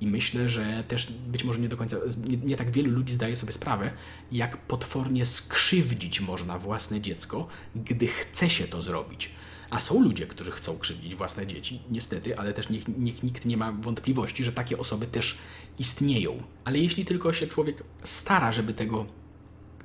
i 0.00 0.06
myślę, 0.06 0.48
że 0.48 0.84
też 0.88 1.12
być 1.12 1.44
może 1.44 1.60
nie 1.60 1.68
do 1.68 1.76
końca, 1.76 1.96
nie, 2.28 2.36
nie, 2.36 2.56
tak 2.56 2.70
wielu 2.70 2.90
ludzi 2.90 3.14
zdaje 3.14 3.36
sobie 3.36 3.52
sprawę, 3.52 3.90
jak 4.32 4.56
potwornie 4.56 5.24
skrzywdzić 5.24 6.20
można 6.20 6.58
własne 6.58 7.00
dziecko, 7.00 7.46
gdy 7.76 8.06
chce 8.06 8.50
się 8.50 8.64
to 8.64 8.82
zrobić. 8.82 9.30
A 9.70 9.80
są 9.80 10.02
ludzie, 10.02 10.26
którzy 10.26 10.50
chcą 10.50 10.78
krzywdzić 10.78 11.14
własne 11.14 11.46
dzieci, 11.46 11.80
niestety, 11.90 12.38
ale 12.38 12.52
też 12.52 12.68
niech, 12.70 12.88
nikt 13.22 13.44
nie 13.44 13.56
ma 13.56 13.72
wątpliwości, 13.72 14.44
że 14.44 14.52
takie 14.52 14.78
osoby 14.78 15.06
też 15.06 15.38
istnieją. 15.78 16.42
Ale 16.64 16.78
jeśli 16.78 17.04
tylko 17.04 17.32
się 17.32 17.46
człowiek 17.46 17.84
stara, 18.04 18.52
żeby 18.52 18.74
tego, 18.74 19.06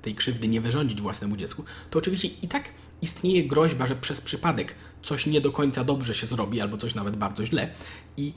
tej 0.02 0.16
krzywdy 0.16 0.48
nie 0.48 0.62
wyrządzić 0.62 1.02
własnemu 1.02 1.38
dziecku, 1.38 1.64
to 1.90 2.00
oczywiście 2.00 2.28
i 2.28 2.48
tak 2.48 2.70
istnieje 3.02 3.48
groźba, 3.48 3.88
że 3.88 3.96
przez 3.96 4.22
przypadek 4.22 4.76
coś 5.04 5.26
nie 5.26 5.42
do 5.42 5.52
końca 5.52 5.84
dobrze 5.84 6.16
się 6.16 6.28
zrobi, 6.28 6.62
albo 6.62 6.78
coś 6.78 6.96
nawet 6.96 7.18
bardzo 7.18 7.46
źle. 7.46 7.74
I 8.18 8.34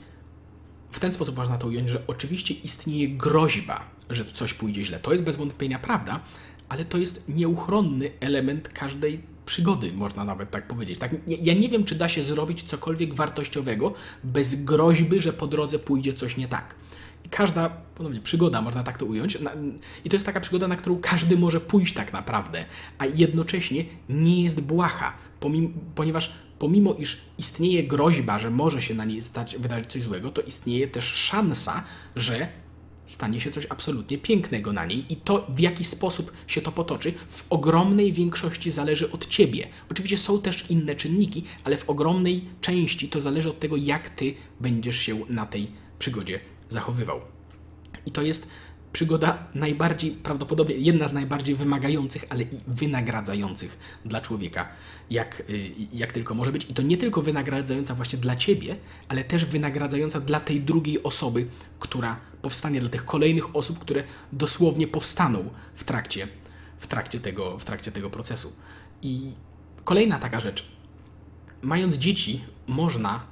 w 0.93 0.99
ten 0.99 1.11
sposób 1.11 1.37
można 1.37 1.57
to 1.57 1.67
ująć, 1.67 1.89
że 1.89 2.01
oczywiście 2.07 2.53
istnieje 2.53 3.09
groźba, 3.09 3.83
że 4.09 4.25
coś 4.25 4.53
pójdzie 4.53 4.85
źle. 4.85 4.99
To 4.99 5.11
jest 5.11 5.23
bez 5.23 5.35
wątpienia 5.35 5.79
prawda, 5.79 6.19
ale 6.69 6.85
to 6.85 6.97
jest 6.97 7.29
nieuchronny 7.29 8.11
element 8.19 8.69
każdej 8.69 9.21
przygody, 9.45 9.93
można 9.93 10.23
nawet 10.23 10.51
tak 10.51 10.67
powiedzieć. 10.67 10.99
Tak, 10.99 11.11
ja 11.27 11.53
nie 11.53 11.69
wiem, 11.69 11.83
czy 11.83 11.95
da 11.95 12.09
się 12.09 12.23
zrobić 12.23 12.63
cokolwiek 12.63 13.13
wartościowego 13.13 13.93
bez 14.23 14.63
groźby, 14.63 15.21
że 15.21 15.33
po 15.33 15.47
drodze 15.47 15.79
pójdzie 15.79 16.13
coś 16.13 16.37
nie 16.37 16.47
tak. 16.47 16.75
Każda, 17.29 17.69
ponownie, 17.69 18.21
przygoda, 18.21 18.61
można 18.61 18.83
tak 18.83 18.97
to 18.97 19.05
ująć, 19.05 19.37
i 20.05 20.09
to 20.09 20.15
jest 20.15 20.25
taka 20.25 20.39
przygoda, 20.39 20.67
na 20.67 20.75
którą 20.75 20.99
każdy 21.01 21.37
może 21.37 21.61
pójść 21.61 21.93
tak 21.93 22.13
naprawdę, 22.13 22.65
a 22.97 23.05
jednocześnie 23.05 23.85
nie 24.09 24.43
jest 24.43 24.61
błaha, 24.61 25.13
pomimo, 25.39 25.69
ponieważ 25.95 26.33
pomimo 26.63 26.93
iż 26.93 27.21
istnieje 27.37 27.83
groźba, 27.83 28.39
że 28.39 28.49
może 28.49 28.81
się 28.81 28.93
na 28.93 29.05
niej 29.05 29.21
stać, 29.21 29.57
wydarzyć 29.57 29.91
coś 29.91 30.03
złego, 30.03 30.31
to 30.31 30.41
istnieje 30.41 30.87
też 30.87 31.05
szansa, 31.05 31.83
że 32.15 32.47
stanie 33.05 33.41
się 33.41 33.51
coś 33.51 33.67
absolutnie 33.69 34.17
pięknego 34.17 34.73
na 34.73 34.85
niej 34.85 35.05
i 35.09 35.15
to, 35.15 35.47
w 35.49 35.59
jaki 35.59 35.83
sposób 35.83 36.31
się 36.47 36.61
to 36.61 36.71
potoczy, 36.71 37.13
w 37.27 37.45
ogromnej 37.49 38.13
większości 38.13 38.71
zależy 38.71 39.11
od 39.11 39.27
ciebie. 39.27 39.67
Oczywiście 39.91 40.17
są 40.17 40.41
też 40.41 40.71
inne 40.71 40.95
czynniki, 40.95 41.43
ale 41.63 41.77
w 41.77 41.89
ogromnej 41.89 42.45
części 42.61 43.09
to 43.09 43.21
zależy 43.21 43.49
od 43.49 43.59
tego, 43.59 43.77
jak 43.77 44.09
ty 44.09 44.33
będziesz 44.59 44.97
się 44.97 45.19
na 45.29 45.45
tej 45.45 45.71
przygodzie 45.99 46.39
zachowywał. 46.69 47.21
I 48.05 48.11
to 48.11 48.21
jest 48.21 48.49
przygoda 48.93 49.47
najbardziej, 49.55 50.11
prawdopodobnie 50.11 50.75
jedna 50.75 51.07
z 51.07 51.13
najbardziej 51.13 51.55
wymagających, 51.55 52.25
ale 52.29 52.43
i 52.43 52.57
wynagradzających 52.67 53.79
dla 54.05 54.21
człowieka, 54.21 54.69
jak, 55.09 55.43
y, 55.49 55.71
jak 55.93 56.11
tylko 56.11 56.33
może 56.33 56.51
być. 56.51 56.69
I 56.69 56.73
to 56.73 56.81
nie 56.81 56.97
tylko 56.97 57.21
wynagradzająca 57.21 57.95
właśnie 57.95 58.19
dla 58.19 58.35
ciebie, 58.35 58.75
ale 59.07 59.23
też 59.23 59.45
wynagradzająca 59.45 60.19
dla 60.19 60.39
tej 60.39 60.61
drugiej 60.61 61.03
osoby, 61.03 61.47
która 61.79 62.19
powstanie, 62.41 62.79
dla 62.79 62.89
tych 62.89 63.05
kolejnych 63.05 63.55
osób, 63.55 63.79
które 63.79 64.03
dosłownie 64.31 64.87
powstaną 64.87 65.49
w 65.75 65.83
trakcie, 65.83 66.27
w 66.79 66.87
trakcie, 66.87 67.19
tego, 67.19 67.59
w 67.59 67.65
trakcie 67.65 67.91
tego 67.91 68.09
procesu. 68.09 68.53
I 69.01 69.31
kolejna 69.83 70.19
taka 70.19 70.39
rzecz. 70.39 70.71
Mając 71.61 71.95
dzieci, 71.95 72.41
można 72.67 73.23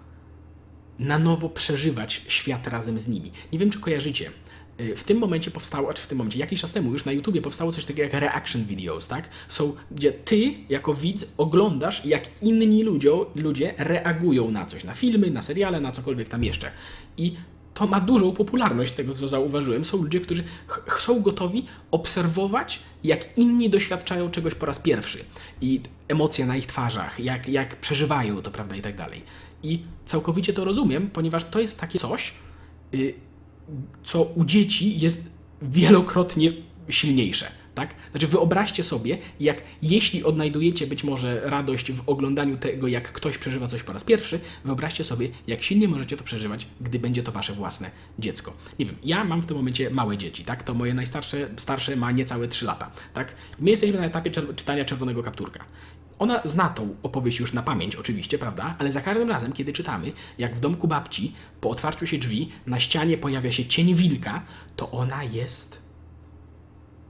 na 1.00 1.20
nowo 1.20 1.50
przeżywać 1.50 2.22
świat 2.28 2.68
razem 2.68 3.00
z 3.00 3.08
nimi. 3.08 3.32
Nie 3.54 3.60
wiem, 3.60 3.70
czy 3.70 3.80
kojarzycie. 3.80 4.32
Y, 4.80 4.96
w 4.96 5.04
tym 5.04 5.18
momencie 5.18 5.52
powstało, 5.52 5.94
czy 5.94 6.02
w 6.02 6.08
tym 6.08 6.18
momencie, 6.18 6.40
jakiś 6.40 6.62
czas 6.62 6.72
temu 6.72 6.92
już 6.92 7.06
na 7.06 7.12
YouTubie 7.12 7.42
powstało 7.42 7.72
coś 7.72 7.86
takiego 7.86 8.02
jak 8.02 8.22
reaction 8.22 8.64
videos, 8.64 9.08
tak? 9.08 9.30
Są, 9.48 9.74
gdzie 9.92 10.12
ty 10.12 10.54
jako 10.70 10.94
widz 10.94 11.26
oglądasz, 11.38 12.06
jak 12.06 12.24
inni 12.42 12.84
ludzie, 12.84 13.12
ludzie 13.36 13.74
reagują 13.78 14.52
na 14.52 14.66
coś, 14.66 14.84
na 14.84 14.94
filmy, 14.94 15.32
na 15.32 15.42
seriale, 15.42 15.82
na 15.82 15.92
cokolwiek 15.92 16.30
tam 16.30 16.44
jeszcze. 16.44 16.72
I 17.18 17.36
to 17.74 17.88
ma 17.88 18.00
dużą 18.00 18.32
popularność 18.32 18.92
z 18.92 18.96
tego, 18.96 19.14
co 19.14 19.28
zauważyłem. 19.28 19.86
Są 19.86 19.98
ludzie, 19.98 20.20
którzy 20.20 20.44
są 21.00 21.22
gotowi 21.22 21.66
obserwować, 21.92 22.80
jak 23.04 23.38
inni 23.38 23.70
doświadczają 23.70 24.32
czegoś 24.32 24.56
po 24.56 24.66
raz 24.66 24.80
pierwszy 24.80 25.20
i 25.62 25.82
emocje 26.08 26.46
na 26.46 26.58
ich 26.58 26.66
twarzach, 26.66 27.20
jak, 27.20 27.50
jak 27.50 27.76
przeżywają 27.76 28.42
to, 28.42 28.52
prawda, 28.52 28.76
i 28.76 28.82
tak 28.82 28.98
dalej. 28.98 29.22
I 29.64 29.84
całkowicie 30.06 30.54
to 30.54 30.66
rozumiem, 30.66 31.10
ponieważ 31.10 31.44
to 31.44 31.60
jest 31.60 31.80
takie 31.80 32.00
coś, 32.00 32.34
y, 32.94 33.14
co 34.04 34.24
u 34.24 34.46
dzieci 34.46 35.00
jest 35.00 35.32
wielokrotnie 35.62 36.54
silniejsze. 36.90 37.52
Tak? 37.76 37.96
Znaczy 38.12 38.28
wyobraźcie 38.28 38.84
sobie, 38.84 39.18
jak 39.40 39.62
jeśli 39.82 40.24
odnajdujecie 40.24 40.88
być 40.88 41.04
może 41.04 41.42
radość 41.44 41.92
w 41.92 42.10
oglądaniu 42.10 42.58
tego, 42.58 42.88
jak 42.88 43.12
ktoś 43.12 43.38
przeżywa 43.38 43.68
coś 43.68 43.84
po 43.84 43.94
raz 43.94 44.04
pierwszy, 44.04 44.40
wyobraźcie 44.66 45.04
sobie, 45.04 45.30
jak 45.48 45.64
silnie 45.64 45.88
możecie 45.88 46.18
to 46.18 46.24
przeżywać, 46.24 46.68
gdy 46.82 47.00
będzie 47.00 47.24
to 47.24 47.32
wasze 47.32 47.54
własne 47.54 47.92
dziecko. 48.20 48.54
Nie 48.80 48.86
wiem, 48.86 48.96
ja 49.04 49.24
mam 49.24 49.42
w 49.42 49.46
tym 49.46 49.58
momencie 49.58 49.90
małe 49.90 50.18
dzieci, 50.18 50.44
tak? 50.44 50.64
To 50.64 50.74
moje 50.74 50.94
najstarsze 50.94 51.50
starsze 51.58 51.96
ma 51.96 52.12
niecałe 52.12 52.48
3 52.48 52.66
lata, 52.66 52.92
tak? 53.14 53.36
My 53.60 53.70
jesteśmy 53.70 53.98
na 53.98 54.06
etapie 54.06 54.32
czytania 54.32 54.86
Czerwonego 54.86 55.24
Kapturka. 55.24 55.66
Ona 56.22 56.42
zna 56.46 56.70
tą 56.70 56.96
opowieść 57.04 57.40
już 57.40 57.54
na 57.54 57.64
pamięć, 57.64 57.96
oczywiście, 57.96 58.38
prawda? 58.38 58.76
Ale 58.80 58.92
za 58.92 59.02
każdym 59.02 59.30
razem, 59.30 59.54
kiedy 59.54 59.74
czytamy, 59.74 60.12
jak 60.38 60.56
w 60.56 60.60
domku 60.60 60.88
babci, 60.88 61.34
po 61.62 61.70
otwarciu 61.70 62.08
się 62.08 62.18
drzwi, 62.18 62.52
na 62.68 62.80
ścianie 62.80 63.18
pojawia 63.18 63.52
się 63.52 63.66
cień 63.66 63.96
wilka, 63.96 64.42
to 64.76 64.92
ona 64.92 65.24
jest. 65.24 65.82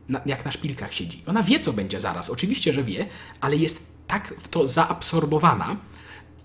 Na, 0.10 0.21
jak 0.26 0.45
na 0.45 0.52
szpilkach 0.52 0.93
siedzi. 0.93 1.24
Ona 1.28 1.43
wie, 1.43 1.60
co 1.60 1.74
będzie 1.74 2.00
zaraz, 2.00 2.30
oczywiście, 2.30 2.74
że 2.74 2.84
wie, 2.84 3.08
ale 3.41 3.56
jest 3.56 3.88
tak 4.08 4.34
w 4.39 4.47
to 4.47 4.67
zaabsorbowana, 4.67 5.76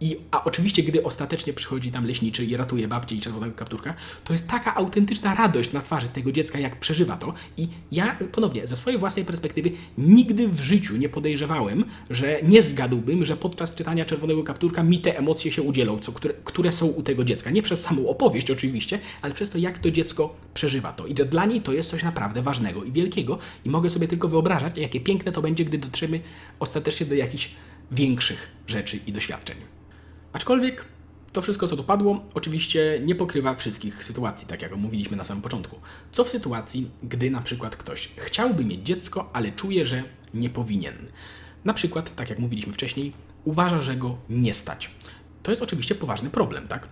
i, 0.01 0.17
a 0.31 0.45
oczywiście, 0.45 0.83
gdy 0.83 1.03
ostatecznie 1.03 1.53
przychodzi 1.53 1.91
tam 1.91 2.07
leśniczy 2.07 2.45
i 2.45 2.57
ratuje 2.57 2.89
babcię 2.89 3.17
i 3.17 3.21
czerwonego 3.21 3.55
kapturka, 3.55 3.95
to 4.25 4.33
jest 4.33 4.49
taka 4.49 4.75
autentyczna 4.75 5.35
radość 5.35 5.73
na 5.73 5.83
twarzy 5.83 6.09
tego 6.09 6.33
dziecka, 6.33 6.59
jak 6.59 6.81
przeżywa 6.81 7.17
to. 7.17 7.35
I 7.57 7.69
ja 7.93 8.19
ponownie, 8.33 8.67
ze 8.67 8.77
swojej 8.77 8.99
własnej 8.99 9.25
perspektywy, 9.25 9.71
nigdy 9.99 10.49
w 10.49 10.61
życiu 10.61 10.97
nie 10.97 11.09
podejrzewałem, 11.09 11.85
że 12.11 12.41
nie 12.43 12.63
zgadłbym, 12.63 13.25
że 13.25 13.37
podczas 13.37 13.75
czytania 13.75 14.05
czerwonego 14.05 14.43
kapturka 14.43 14.83
mi 14.83 14.99
te 14.99 15.19
emocje 15.19 15.53
się 15.53 15.63
udzielą, 15.63 15.99
co, 15.99 16.13
które, 16.13 16.35
które 16.45 16.73
są 16.73 16.87
u 16.87 17.03
tego 17.03 17.25
dziecka. 17.25 17.51
Nie 17.51 17.63
przez 17.63 17.83
samą 17.83 18.09
opowieść 18.09 18.51
oczywiście, 18.51 18.99
ale 19.23 19.35
przez 19.35 19.51
to, 19.51 19.59
jak 19.59 19.79
to 19.79 19.91
dziecko 19.91 20.35
przeżywa 20.55 20.93
to. 20.93 21.07
I 21.07 21.15
że 21.19 21.25
dla 21.25 21.47
niej 21.47 21.61
to 21.61 21.73
jest 21.73 21.91
coś 21.91 22.03
naprawdę 22.03 22.43
ważnego 22.43 22.85
i 22.85 22.93
wielkiego. 22.93 23.39
I 23.65 23.71
mogę 23.71 23.91
sobie 23.91 24.09
tylko 24.09 24.29
wyobrażać, 24.29 24.79
jakie 24.79 25.01
piękne 25.01 25.33
to 25.33 25.43
będzie, 25.43 25.65
gdy 25.65 25.79
dotrzemy 25.79 26.21
ostatecznie 26.61 27.07
do 27.07 27.15
jakichś 27.15 27.51
większych 27.91 28.51
rzeczy 28.67 28.99
i 29.07 29.13
doświadczeń. 29.13 29.76
Aczkolwiek 30.33 30.85
to 31.33 31.43
wszystko, 31.43 31.69
co 31.69 31.77
tu 31.77 31.85
padło, 31.85 32.25
oczywiście 32.35 33.01
nie 33.05 33.15
pokrywa 33.15 33.55
wszystkich 33.55 34.05
sytuacji, 34.05 34.49
tak 34.49 34.63
jak 34.63 34.77
mówiliśmy 34.77 35.17
na 35.17 35.25
samym 35.25 35.43
początku. 35.43 35.81
Co 36.13 36.25
w 36.25 36.29
sytuacji, 36.29 36.91
gdy 37.03 37.31
na 37.31 37.41
przykład 37.41 37.77
ktoś 37.77 38.09
chciałby 38.17 38.65
mieć 38.65 38.81
dziecko, 38.81 39.31
ale 39.33 39.53
czuje, 39.53 39.85
że 39.85 40.03
nie 40.35 40.51
powinien? 40.51 40.95
Na 41.65 41.75
przykład, 41.75 42.15
tak 42.15 42.31
jak 42.31 42.39
mówiliśmy 42.39 42.73
wcześniej, 42.73 43.13
uważa, 43.45 43.83
że 43.83 43.97
go 43.97 44.17
nie 44.31 44.53
stać. 44.55 44.91
To 45.43 45.53
jest 45.53 45.63
oczywiście 45.63 45.95
poważny 45.95 46.31
problem, 46.31 46.69
tak? 46.69 46.89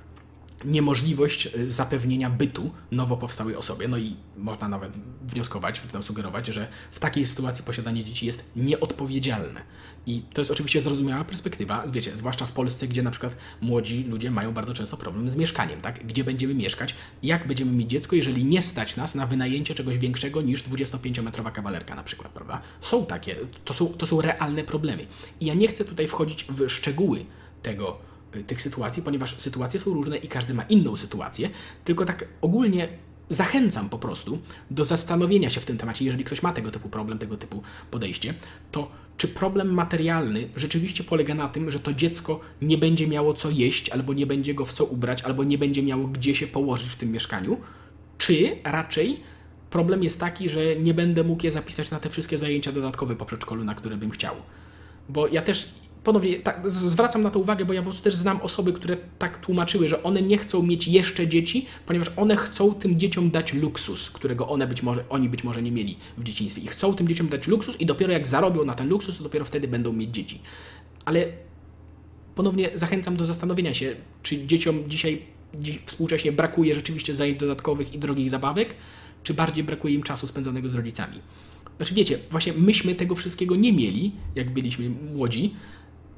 Niemożliwość 0.64 1.46
y, 1.46 1.70
zapewnienia 1.70 2.30
bytu 2.30 2.70
nowo 2.90 3.16
powstałej 3.16 3.56
osobie. 3.56 3.88
No 3.88 3.98
i 3.98 4.16
można 4.36 4.68
nawet 4.68 4.96
wnioskować, 5.26 5.82
sugerować, 6.00 6.46
że 6.46 6.68
w 6.90 7.00
takiej 7.00 7.26
sytuacji 7.26 7.64
posiadanie 7.64 8.04
dzieci 8.04 8.26
jest 8.26 8.50
nieodpowiedzialne. 8.56 9.62
I 10.06 10.22
to 10.32 10.40
jest 10.40 10.50
oczywiście 10.50 10.80
zrozumiała 10.80 11.24
perspektywa, 11.24 11.84
wiecie, 11.88 12.16
zwłaszcza 12.16 12.46
w 12.46 12.52
Polsce, 12.52 12.88
gdzie 12.88 13.02
na 13.02 13.10
przykład 13.10 13.36
młodzi 13.60 14.04
ludzie 14.04 14.30
mają 14.30 14.52
bardzo 14.52 14.74
często 14.74 14.96
problem 14.96 15.30
z 15.30 15.36
mieszkaniem, 15.36 15.80
tak? 15.80 16.06
Gdzie 16.06 16.24
będziemy 16.24 16.54
mieszkać, 16.54 16.94
jak 17.22 17.46
będziemy 17.46 17.72
mieć 17.72 17.90
dziecko, 17.90 18.16
jeżeli 18.16 18.44
nie 18.44 18.62
stać 18.62 18.96
nas 18.96 19.14
na 19.14 19.26
wynajęcie 19.26 19.74
czegoś 19.74 19.98
większego 19.98 20.42
niż 20.42 20.64
25-metrowa 20.64 21.52
kawalerka 21.52 21.94
na 21.94 22.02
przykład, 22.02 22.32
prawda? 22.32 22.60
Są 22.80 23.06
takie, 23.06 23.36
to 23.64 23.74
są, 23.74 23.86
to 23.86 24.06
są 24.06 24.20
realne 24.20 24.64
problemy. 24.64 25.06
I 25.40 25.46
ja 25.46 25.54
nie 25.54 25.68
chcę 25.68 25.84
tutaj 25.84 26.08
wchodzić 26.08 26.44
w 26.44 26.68
szczegóły 26.68 27.24
tego, 27.62 27.98
tych 28.46 28.62
sytuacji, 28.62 29.02
ponieważ 29.02 29.40
sytuacje 29.40 29.80
są 29.80 29.94
różne 29.94 30.16
i 30.16 30.28
każdy 30.28 30.54
ma 30.54 30.62
inną 30.62 30.96
sytuację, 30.96 31.50
tylko 31.84 32.04
tak 32.04 32.24
ogólnie 32.40 32.88
zachęcam 33.30 33.88
po 33.88 33.98
prostu 33.98 34.38
do 34.70 34.84
zastanowienia 34.84 35.50
się 35.50 35.60
w 35.60 35.64
tym 35.64 35.76
temacie, 35.76 36.04
jeżeli 36.04 36.24
ktoś 36.24 36.42
ma 36.42 36.52
tego 36.52 36.70
typu 36.70 36.88
problem, 36.88 37.18
tego 37.18 37.36
typu 37.36 37.62
podejście, 37.90 38.34
to 38.72 38.90
czy 39.16 39.28
problem 39.28 39.74
materialny 39.74 40.48
rzeczywiście 40.56 41.04
polega 41.04 41.34
na 41.34 41.48
tym, 41.48 41.70
że 41.70 41.80
to 41.80 41.92
dziecko 41.92 42.40
nie 42.62 42.78
będzie 42.78 43.06
miało 43.06 43.34
co 43.34 43.50
jeść, 43.50 43.88
albo 43.88 44.14
nie 44.14 44.26
będzie 44.26 44.54
go 44.54 44.64
w 44.64 44.72
co 44.72 44.84
ubrać, 44.84 45.22
albo 45.22 45.44
nie 45.44 45.58
będzie 45.58 45.82
miało 45.82 46.08
gdzie 46.08 46.34
się 46.34 46.46
położyć 46.46 46.88
w 46.88 46.96
tym 46.96 47.12
mieszkaniu, 47.12 47.60
czy 48.18 48.56
raczej 48.64 49.20
problem 49.70 50.02
jest 50.02 50.20
taki, 50.20 50.48
że 50.48 50.76
nie 50.76 50.94
będę 50.94 51.24
mógł 51.24 51.44
je 51.44 51.50
zapisać 51.50 51.90
na 51.90 52.00
te 52.00 52.10
wszystkie 52.10 52.38
zajęcia 52.38 52.72
dodatkowe 52.72 53.16
po 53.16 53.24
przedszkolu, 53.24 53.64
na 53.64 53.74
które 53.74 53.96
bym 53.96 54.10
chciał. 54.10 54.34
Bo 55.08 55.28
ja 55.28 55.42
też 55.42 55.74
ponownie 56.04 56.36
tak, 56.36 56.70
zwracam 56.70 57.22
na 57.22 57.30
to 57.30 57.38
uwagę, 57.38 57.64
bo 57.64 57.72
ja 57.72 57.82
po 57.82 57.84
prostu 57.84 58.04
też 58.04 58.14
znam 58.14 58.40
osoby, 58.40 58.72
które 58.72 58.96
tak 59.18 59.38
tłumaczyły, 59.38 59.88
że 59.88 60.02
one 60.02 60.22
nie 60.22 60.38
chcą 60.38 60.62
mieć 60.62 60.88
jeszcze 60.88 61.28
dzieci, 61.28 61.66
ponieważ 61.86 62.08
one 62.16 62.36
chcą 62.36 62.74
tym 62.74 62.98
dzieciom 62.98 63.30
dać 63.30 63.54
luksus, 63.54 64.10
którego 64.10 64.48
one 64.48 64.66
być 64.66 64.82
może, 64.82 65.04
oni 65.08 65.28
być 65.28 65.44
może 65.44 65.62
nie 65.62 65.72
mieli 65.72 65.96
w 66.18 66.22
dzieciństwie. 66.22 66.62
I 66.62 66.66
chcą 66.66 66.94
tym 66.94 67.08
dzieciom 67.08 67.28
dać 67.28 67.48
luksus 67.48 67.80
i 67.80 67.86
dopiero 67.86 68.12
jak 68.12 68.26
zarobią 68.26 68.64
na 68.64 68.74
ten 68.74 68.88
luksus, 68.88 69.18
to 69.18 69.24
dopiero 69.24 69.44
wtedy 69.44 69.68
będą 69.68 69.92
mieć 69.92 70.10
dzieci. 70.10 70.40
Ale 71.04 71.26
ponownie 72.34 72.70
zachęcam 72.74 73.16
do 73.16 73.24
zastanowienia 73.24 73.74
się, 73.74 73.96
czy 74.22 74.46
dzieciom 74.46 74.84
dzisiaj 74.88 75.22
dziś 75.54 75.80
współcześnie 75.86 76.32
brakuje 76.32 76.74
rzeczywiście 76.74 77.14
zajęć 77.14 77.38
dodatkowych 77.38 77.94
i 77.94 77.98
drogich 77.98 78.30
zabawek, 78.30 78.74
czy 79.22 79.34
bardziej 79.34 79.64
brakuje 79.64 79.94
im 79.94 80.02
czasu 80.02 80.26
spędzonego 80.26 80.68
z 80.68 80.74
rodzicami. 80.74 81.18
Znaczy 81.76 81.94
wiecie, 81.94 82.18
właśnie 82.30 82.52
myśmy 82.52 82.94
tego 82.94 83.14
wszystkiego 83.14 83.56
nie 83.56 83.72
mieli, 83.72 84.12
jak 84.34 84.50
byliśmy 84.50 84.90
młodzi, 84.90 85.54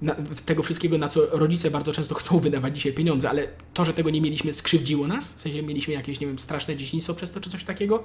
na, 0.02 0.16
tego 0.46 0.62
wszystkiego, 0.62 0.98
na 0.98 1.09
co 1.09 1.26
rodzice 1.26 1.70
bardzo 1.70 1.92
często 1.92 2.14
chcą 2.14 2.38
wydawać 2.38 2.76
dzisiaj 2.76 2.92
pieniądze, 2.92 3.30
ale 3.30 3.48
to, 3.74 3.85
że 3.85 3.94
tego 3.94 4.11
nie 4.11 4.20
mieliśmy, 4.20 4.52
skrzywdziło 4.52 5.09
nas, 5.09 5.35
w 5.35 5.40
sensie 5.40 5.62
mieliśmy 5.62 5.94
jakieś, 5.94 6.20
nie 6.20 6.26
wiem, 6.26 6.38
straszne 6.38 6.76
dzieciństwo 6.76 7.14
przez 7.14 7.32
to, 7.32 7.40
czy 7.40 7.50
coś 7.50 7.64
takiego. 7.64 8.04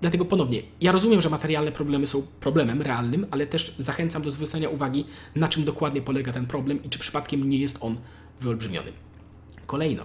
Dlatego 0.00 0.24
ponownie, 0.24 0.62
ja 0.80 0.92
rozumiem, 0.92 1.20
że 1.20 1.30
materialne 1.30 1.72
problemy 1.72 2.06
są 2.06 2.26
problemem 2.40 2.82
realnym, 2.82 3.26
ale 3.30 3.46
też 3.46 3.74
zachęcam 3.78 4.22
do 4.22 4.30
zwrócenia 4.30 4.68
uwagi, 4.68 5.04
na 5.34 5.48
czym 5.48 5.64
dokładnie 5.64 6.02
polega 6.02 6.32
ten 6.32 6.46
problem 6.46 6.82
i 6.84 6.88
czy 6.88 6.98
przypadkiem 6.98 7.50
nie 7.50 7.58
jest 7.58 7.78
on 7.80 7.98
wyolbrzymiony. 8.40 8.92
Kolejno, 9.66 10.04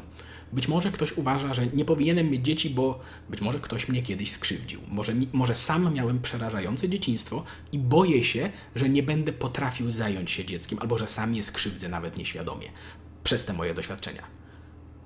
Być 0.54 0.68
może 0.68 0.92
ktoś 0.92 1.18
uważa, 1.18 1.54
że 1.54 1.68
nie 1.68 1.86
powinienem 1.86 2.30
mieć 2.30 2.46
dzieci, 2.46 2.70
bo 2.70 3.00
być 3.30 3.42
może 3.42 3.60
ktoś 3.60 3.90
mnie 3.90 4.02
kiedyś 4.02 4.32
skrzywdził. 4.32 4.82
Może, 4.88 5.14
może 5.34 5.56
sam 5.56 5.94
miałem 5.94 6.22
przerażające 6.22 6.90
dzieciństwo 6.90 7.44
i 7.72 7.80
boję 7.80 8.24
się, 8.24 8.50
że 8.76 8.90
nie 8.90 9.04
będę 9.04 9.34
potrafił 9.34 9.92
zająć 9.92 10.32
się 10.32 10.46
dzieckiem, 10.46 10.80
albo 10.80 10.98
że 10.98 11.08
sam 11.08 11.36
je 11.36 11.44
skrzywdzę 11.44 11.90
nawet 11.90 12.18
nieświadomie 12.18 12.70
przez 13.24 13.46
te 13.46 13.54
moje 13.54 13.74
doświadczenia. 13.74 14.24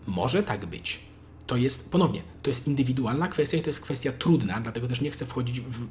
Może 0.07 0.43
tak 0.43 0.65
być. 0.65 0.99
To 1.47 1.57
jest, 1.57 1.91
ponownie, 1.91 2.21
to 2.41 2.49
jest 2.49 2.67
indywidualna 2.67 3.27
kwestia 3.27 3.57
i 3.57 3.61
to 3.61 3.69
jest 3.69 3.81
kwestia 3.81 4.11
trudna, 4.11 4.61
dlatego 4.61 4.87
też 4.87 5.01
nie 5.01 5.11
chcę 5.11 5.25
wchodzić 5.25 5.61
w 5.61 5.87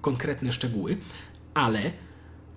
konkretne 0.00 0.52
szczegóły, 0.52 0.96
ale 1.54 1.92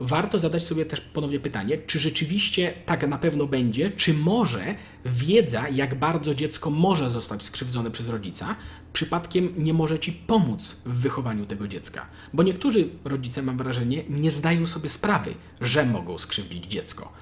warto 0.04 0.40
zadać 0.40 0.64
sobie 0.64 0.86
też 0.86 1.02
ponownie 1.02 1.40
pytanie, 1.40 1.78
czy 1.78 2.00
rzeczywiście 2.00 2.74
tak 2.86 3.08
na 3.08 3.18
pewno 3.18 3.48
będzie, 3.48 3.92
czy 3.92 4.14
może 4.14 4.76
wiedza, 5.06 5.70
jak 5.70 5.96
bardzo 5.96 6.36
dziecko 6.36 6.70
może 6.70 7.10
zostać 7.10 7.44
skrzywdzone 7.44 7.92
przez 7.92 8.10
rodzica, 8.10 8.56
przypadkiem 8.94 9.54
nie 9.58 9.74
może 9.74 10.00
ci 10.00 10.12
pomóc 10.12 10.82
w 10.86 10.94
wychowaniu 10.94 11.46
tego 11.46 11.68
dziecka. 11.68 12.06
Bo 12.34 12.44
niektórzy 12.44 12.90
rodzice, 13.06 13.44
mam 13.44 13.58
wrażenie, 13.58 14.04
nie 14.10 14.32
zdają 14.32 14.66
sobie 14.66 14.90
sprawy, 14.90 15.34
że 15.62 15.86
mogą 15.86 16.18
skrzywdzić 16.18 16.66
dziecko 16.66 17.14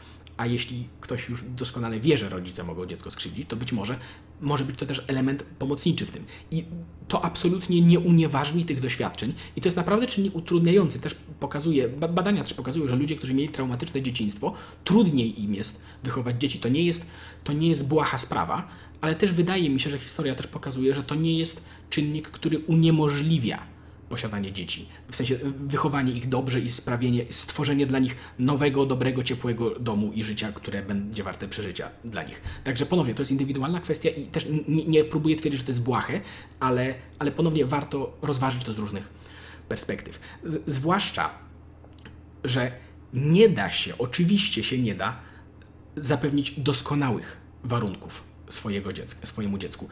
a 0.41 0.45
jeśli 0.45 0.87
ktoś 1.01 1.29
już 1.29 1.43
doskonale 1.43 1.99
wie, 1.99 2.17
że 2.17 2.29
rodzice 2.29 2.63
mogą 2.63 2.85
dziecko 2.85 3.11
skrzywdzić, 3.11 3.47
to 3.47 3.55
być 3.55 3.71
może 3.71 3.95
może 4.41 4.65
być 4.65 4.79
to 4.79 4.85
też 4.85 5.03
element 5.07 5.43
pomocniczy 5.43 6.05
w 6.05 6.11
tym. 6.11 6.23
I 6.51 6.65
to 7.07 7.25
absolutnie 7.25 7.81
nie 7.81 7.99
unieważni 7.99 8.65
tych 8.65 8.79
doświadczeń 8.79 9.33
i 9.55 9.61
to 9.61 9.67
jest 9.67 9.77
naprawdę 9.77 10.07
czynnik 10.07 10.35
utrudniający. 10.35 10.99
Też 10.99 11.15
pokazuje, 11.39 11.87
badania 11.87 12.43
też 12.43 12.53
pokazują, 12.53 12.87
że 12.87 12.95
ludzie, 12.95 13.15
którzy 13.15 13.33
mieli 13.33 13.49
traumatyczne 13.49 14.01
dzieciństwo, 14.01 14.53
trudniej 14.83 15.43
im 15.43 15.55
jest 15.55 15.83
wychować 16.03 16.41
dzieci. 16.41 16.59
To 16.59 16.69
nie 16.69 16.83
jest, 16.83 17.07
to 17.43 17.53
nie 17.53 17.67
jest 17.67 17.87
błaha 17.87 18.17
sprawa, 18.17 18.67
ale 19.01 19.15
też 19.15 19.33
wydaje 19.33 19.69
mi 19.69 19.79
się, 19.79 19.89
że 19.89 19.99
historia 19.99 20.35
też 20.35 20.47
pokazuje, 20.47 20.93
że 20.93 21.03
to 21.03 21.15
nie 21.15 21.37
jest 21.37 21.65
czynnik, 21.89 22.27
który 22.27 22.59
uniemożliwia 22.59 23.70
posiadanie 24.11 24.51
dzieci. 24.51 24.87
W 25.11 25.15
sensie 25.15 25.37
wychowanie 25.55 26.13
ich 26.13 26.29
dobrze 26.29 26.59
i 26.59 26.69
sprawienie, 26.69 27.25
stworzenie 27.29 27.87
dla 27.87 27.99
nich 27.99 28.15
nowego, 28.39 28.85
dobrego, 28.85 29.23
ciepłego 29.23 29.79
domu 29.79 30.11
i 30.13 30.23
życia, 30.23 30.51
które 30.51 30.83
będzie 30.83 31.23
warte 31.23 31.47
przeżycia 31.47 31.89
dla 32.05 32.23
nich. 32.23 32.41
Także 32.63 32.85
ponownie, 32.85 33.13
to 33.13 33.21
jest 33.21 33.31
indywidualna 33.31 33.79
kwestia 33.79 34.09
i 34.09 34.25
też 34.25 34.47
nie, 34.67 34.85
nie 34.85 35.03
próbuję 35.03 35.35
twierdzić, 35.35 35.59
że 35.59 35.65
to 35.65 35.71
jest 35.71 35.81
błahe, 35.81 36.21
ale, 36.59 36.95
ale 37.19 37.31
ponownie 37.31 37.65
warto 37.65 38.17
rozważyć 38.21 38.63
to 38.63 38.73
z 38.73 38.77
różnych 38.79 39.09
perspektyw. 39.69 40.19
Z, 40.43 40.61
zwłaszcza, 40.67 41.29
że 42.43 42.71
nie 43.13 43.49
da 43.49 43.71
się, 43.71 43.97
oczywiście 43.97 44.63
się 44.63 44.79
nie 44.79 44.95
da, 44.95 45.19
zapewnić 45.95 46.59
doskonałych 46.59 47.37
warunków 47.63 48.23
swojego 48.49 48.93
dziecka, 48.93 49.25
swojemu 49.25 49.57
dziecku. 49.57 49.89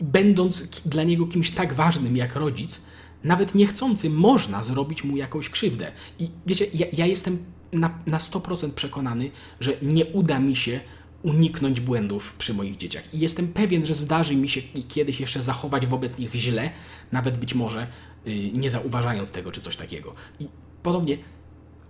Będąc 0.00 0.62
dla 0.80 1.02
niego 1.02 1.26
kimś 1.26 1.50
tak 1.50 1.74
ważnym 1.74 2.16
jak 2.16 2.36
rodzic, 2.36 2.80
nawet 3.24 3.54
niechcący 3.54 4.10
można 4.10 4.64
zrobić 4.64 5.04
mu 5.04 5.16
jakąś 5.16 5.50
krzywdę. 5.50 5.92
I 6.18 6.28
wiecie, 6.46 6.66
ja, 6.74 6.86
ja 6.92 7.06
jestem 7.06 7.38
na, 7.72 7.98
na 8.06 8.18
100% 8.18 8.70
przekonany, 8.70 9.30
że 9.60 9.72
nie 9.82 10.06
uda 10.06 10.40
mi 10.40 10.56
się 10.56 10.80
uniknąć 11.22 11.80
błędów 11.80 12.34
przy 12.38 12.54
moich 12.54 12.76
dzieciach. 12.76 13.14
I 13.14 13.18
jestem 13.18 13.48
pewien, 13.48 13.84
że 13.86 13.94
zdarzy 13.94 14.36
mi 14.36 14.48
się 14.48 14.62
kiedyś 14.88 15.20
jeszcze 15.20 15.42
zachować 15.42 15.86
wobec 15.86 16.18
nich 16.18 16.34
źle, 16.34 16.70
nawet 17.12 17.38
być 17.38 17.54
może 17.54 17.86
yy, 18.24 18.52
nie 18.52 18.70
zauważając 18.70 19.30
tego 19.30 19.52
czy 19.52 19.60
coś 19.60 19.76
takiego. 19.76 20.14
I 20.40 20.46
podobnie 20.82 21.18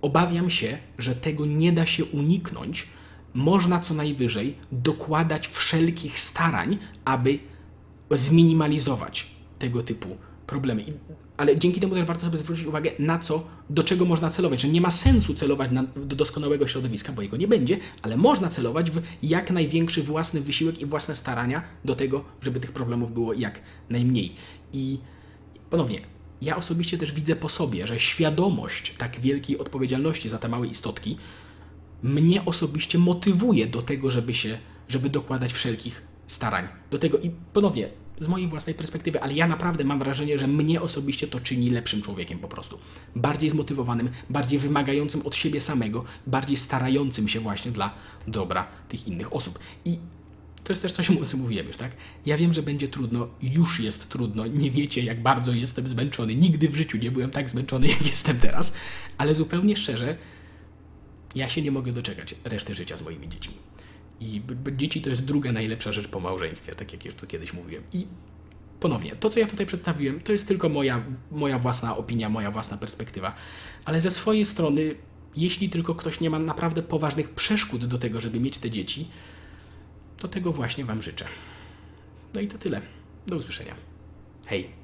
obawiam 0.02 0.50
się, 0.50 0.78
że 0.98 1.14
tego 1.14 1.46
nie 1.46 1.72
da 1.72 1.86
się 1.86 2.04
uniknąć. 2.04 2.86
Można 3.34 3.80
co 3.80 3.94
najwyżej 3.94 4.54
dokładać 4.72 5.48
wszelkich 5.48 6.20
starań, 6.20 6.78
aby 7.04 7.38
zminimalizować 8.10 9.26
tego 9.58 9.82
typu 9.82 10.16
problemy. 10.46 10.82
I, 10.82 10.92
ale 11.36 11.58
dzięki 11.58 11.80
temu 11.80 11.94
też 11.94 12.04
warto 12.04 12.24
sobie 12.24 12.38
zwrócić 12.38 12.66
uwagę 12.66 12.90
na 12.98 13.18
co, 13.18 13.46
do 13.70 13.82
czego 13.82 14.04
można 14.04 14.30
celować. 14.30 14.60
Że 14.60 14.68
nie 14.68 14.80
ma 14.80 14.90
sensu 14.90 15.34
celować 15.34 15.70
na, 15.70 15.82
do 15.82 16.16
doskonałego 16.16 16.66
środowiska, 16.66 17.12
bo 17.12 17.22
jego 17.22 17.36
nie 17.36 17.48
będzie, 17.48 17.78
ale 18.02 18.16
można 18.16 18.48
celować 18.48 18.90
w 18.90 19.02
jak 19.22 19.50
największy 19.50 20.02
własny 20.02 20.40
wysiłek 20.40 20.80
i 20.80 20.86
własne 20.86 21.14
starania 21.14 21.62
do 21.84 21.94
tego, 21.94 22.24
żeby 22.42 22.60
tych 22.60 22.72
problemów 22.72 23.12
było 23.12 23.32
jak 23.32 23.60
najmniej. 23.90 24.34
I 24.72 24.98
ponownie, 25.70 26.00
ja 26.42 26.56
osobiście 26.56 26.98
też 26.98 27.12
widzę 27.12 27.36
po 27.36 27.48
sobie, 27.48 27.86
że 27.86 27.98
świadomość 27.98 28.94
tak 28.98 29.20
wielkiej 29.20 29.58
odpowiedzialności 29.58 30.28
za 30.28 30.38
te 30.38 30.48
małe 30.48 30.66
istotki 30.66 31.16
mnie 32.02 32.44
osobiście 32.44 32.98
motywuje 32.98 33.66
do 33.66 33.82
tego, 33.82 34.10
żeby 34.10 34.34
się, 34.34 34.58
żeby 34.88 35.10
dokładać 35.10 35.52
wszelkich 35.52 36.02
starań. 36.26 36.68
Do 36.90 36.98
tego 36.98 37.18
i 37.18 37.30
ponownie, 37.52 37.88
z 38.20 38.28
mojej 38.28 38.48
własnej 38.48 38.74
perspektywy, 38.74 39.22
ale 39.22 39.34
ja 39.34 39.46
naprawdę 39.46 39.84
mam 39.84 39.98
wrażenie, 39.98 40.38
że 40.38 40.46
mnie 40.46 40.80
osobiście 40.80 41.26
to 41.26 41.40
czyni 41.40 41.70
lepszym 41.70 42.02
człowiekiem 42.02 42.38
po 42.38 42.48
prostu. 42.48 42.78
Bardziej 43.16 43.50
zmotywowanym, 43.50 44.10
bardziej 44.30 44.58
wymagającym 44.58 45.22
od 45.22 45.36
siebie 45.36 45.60
samego, 45.60 46.04
bardziej 46.26 46.56
starającym 46.56 47.28
się 47.28 47.40
właśnie 47.40 47.70
dla 47.70 47.94
dobra 48.28 48.66
tych 48.88 49.08
innych 49.08 49.32
osób. 49.32 49.58
I 49.84 49.98
to 50.64 50.72
jest 50.72 50.82
też 50.82 50.92
coś, 50.92 51.10
o 51.10 51.24
czym 51.24 51.40
mówiłem 51.40 51.66
już, 51.66 51.76
tak? 51.76 51.92
Ja 52.26 52.38
wiem, 52.38 52.52
że 52.52 52.62
będzie 52.62 52.88
trudno, 52.88 53.28
już 53.42 53.80
jest 53.80 54.08
trudno, 54.08 54.46
nie 54.46 54.70
wiecie, 54.70 55.02
jak 55.02 55.22
bardzo 55.22 55.52
jestem 55.52 55.88
zmęczony. 55.88 56.36
Nigdy 56.36 56.68
w 56.68 56.76
życiu 56.76 56.98
nie 56.98 57.10
byłem 57.10 57.30
tak 57.30 57.50
zmęczony, 57.50 57.88
jak 57.88 58.06
jestem 58.10 58.38
teraz, 58.38 58.74
ale 59.18 59.34
zupełnie 59.34 59.76
szczerze, 59.76 60.16
ja 61.34 61.48
się 61.48 61.62
nie 61.62 61.70
mogę 61.70 61.92
doczekać 61.92 62.34
reszty 62.44 62.74
życia 62.74 62.96
z 62.96 63.02
moimi 63.02 63.28
dziećmi. 63.28 63.54
I 64.20 64.42
dzieci 64.76 65.02
to 65.02 65.10
jest 65.10 65.24
druga 65.24 65.52
najlepsza 65.52 65.92
rzecz 65.92 66.08
po 66.08 66.20
małżeństwie, 66.20 66.74
tak 66.74 66.92
jak 66.92 67.04
już 67.04 67.14
tu 67.14 67.26
kiedyś 67.26 67.52
mówiłem. 67.52 67.82
I 67.92 68.06
ponownie, 68.80 69.16
to 69.16 69.30
co 69.30 69.40
ja 69.40 69.46
tutaj 69.46 69.66
przedstawiłem, 69.66 70.20
to 70.20 70.32
jest 70.32 70.48
tylko 70.48 70.68
moja, 70.68 71.04
moja 71.30 71.58
własna 71.58 71.96
opinia, 71.96 72.28
moja 72.28 72.50
własna 72.50 72.76
perspektywa. 72.76 73.34
Ale 73.84 74.00
ze 74.00 74.10
swojej 74.10 74.44
strony, 74.44 74.94
jeśli 75.36 75.68
tylko 75.68 75.94
ktoś 75.94 76.20
nie 76.20 76.30
ma 76.30 76.38
naprawdę 76.38 76.82
poważnych 76.82 77.30
przeszkód 77.30 77.84
do 77.84 77.98
tego, 77.98 78.20
żeby 78.20 78.40
mieć 78.40 78.58
te 78.58 78.70
dzieci, 78.70 79.08
to 80.18 80.28
tego 80.28 80.52
właśnie 80.52 80.84
Wam 80.84 81.02
życzę. 81.02 81.24
No 82.34 82.40
i 82.40 82.48
to 82.48 82.58
tyle. 82.58 82.80
Do 83.26 83.36
usłyszenia. 83.36 83.74
Hej! 84.46 84.83